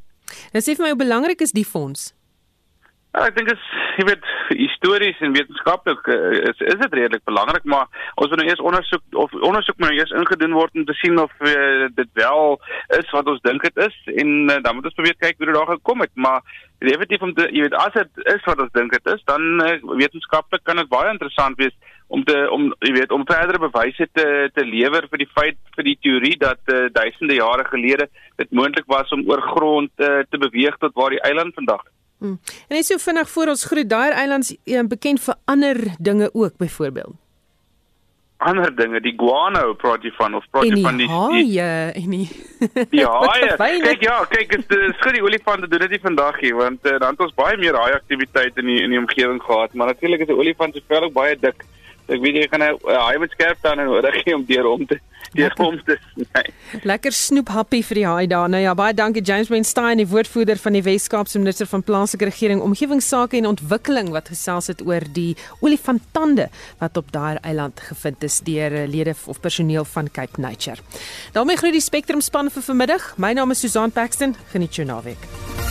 [0.51, 2.11] Dit sê vir my hoe belangrik is die fonds?
[3.11, 3.63] Ja, ek dink is
[3.99, 8.45] jy weet histories en wetenskaplik uh, is is dit redelik belangrik maar ons moet nou
[8.47, 12.09] eers ondersoek of ondersoek moet nou eers ingedoen word om te sien of uh, dit
[12.21, 12.55] wel
[12.99, 15.59] is wat ons dink dit is en uh, dan moet ons probeer kyk hoe dit
[15.59, 16.39] daar gekom het maar
[16.79, 19.75] definitief om te jy weet as dit is wat ons dink dit is dan uh,
[20.05, 21.75] wetenskaplik kan dit baie interessant wees
[22.07, 25.91] om te om jy weet om verdere bewyse te te lewer vir die feit vir
[25.91, 28.07] die teorie dat uh, duisende jare gelede
[28.39, 31.99] dit moontlik was om oor grond uh, te beweeg tot waar die eiland vandag is
[32.21, 32.37] Hmm.
[32.67, 36.29] En net so vinnig voor ons groet, daai eilands is um, bekend vir ander dinge
[36.33, 37.15] ook byvoorbeeld.
[38.37, 41.65] Ander dinge, die guano praat jy van of praat jy van die haie
[41.97, 42.27] en die
[43.01, 43.81] Ja, haie.
[43.87, 46.99] Kyk ja, kyk is die skry die olifante doen dit nie vandag hier want uh,
[47.01, 50.21] dan het ons baie meer haie aktiwiteit in die in die omgewing gehad, maar natuurlik
[50.21, 51.65] is die olifant se vel ook baie dik.
[52.11, 54.99] Ek weet jy gaan hy uh, moet skerp dan nodig hê om deur om te
[55.37, 55.95] deur om te
[56.27, 56.43] sny.
[56.87, 58.49] Lekker snoep happy vir die haai daar.
[58.51, 62.63] Nou ja, baie dankie James Weinstein, die woordvoerder van die Wes-Kaapse minister van plaaslike regering,
[62.65, 66.49] omgewingsake en ontwikkeling wat gesels het oor die olifantande
[66.83, 70.81] wat op daai eiland gevind is deur eh, lede of personeel van Cape Nature.
[71.31, 73.13] daarmee groet die Spectrum span vir vanmiddag.
[73.17, 74.35] My naam is Susan Paxton.
[74.51, 75.70] Geniet jou naweek.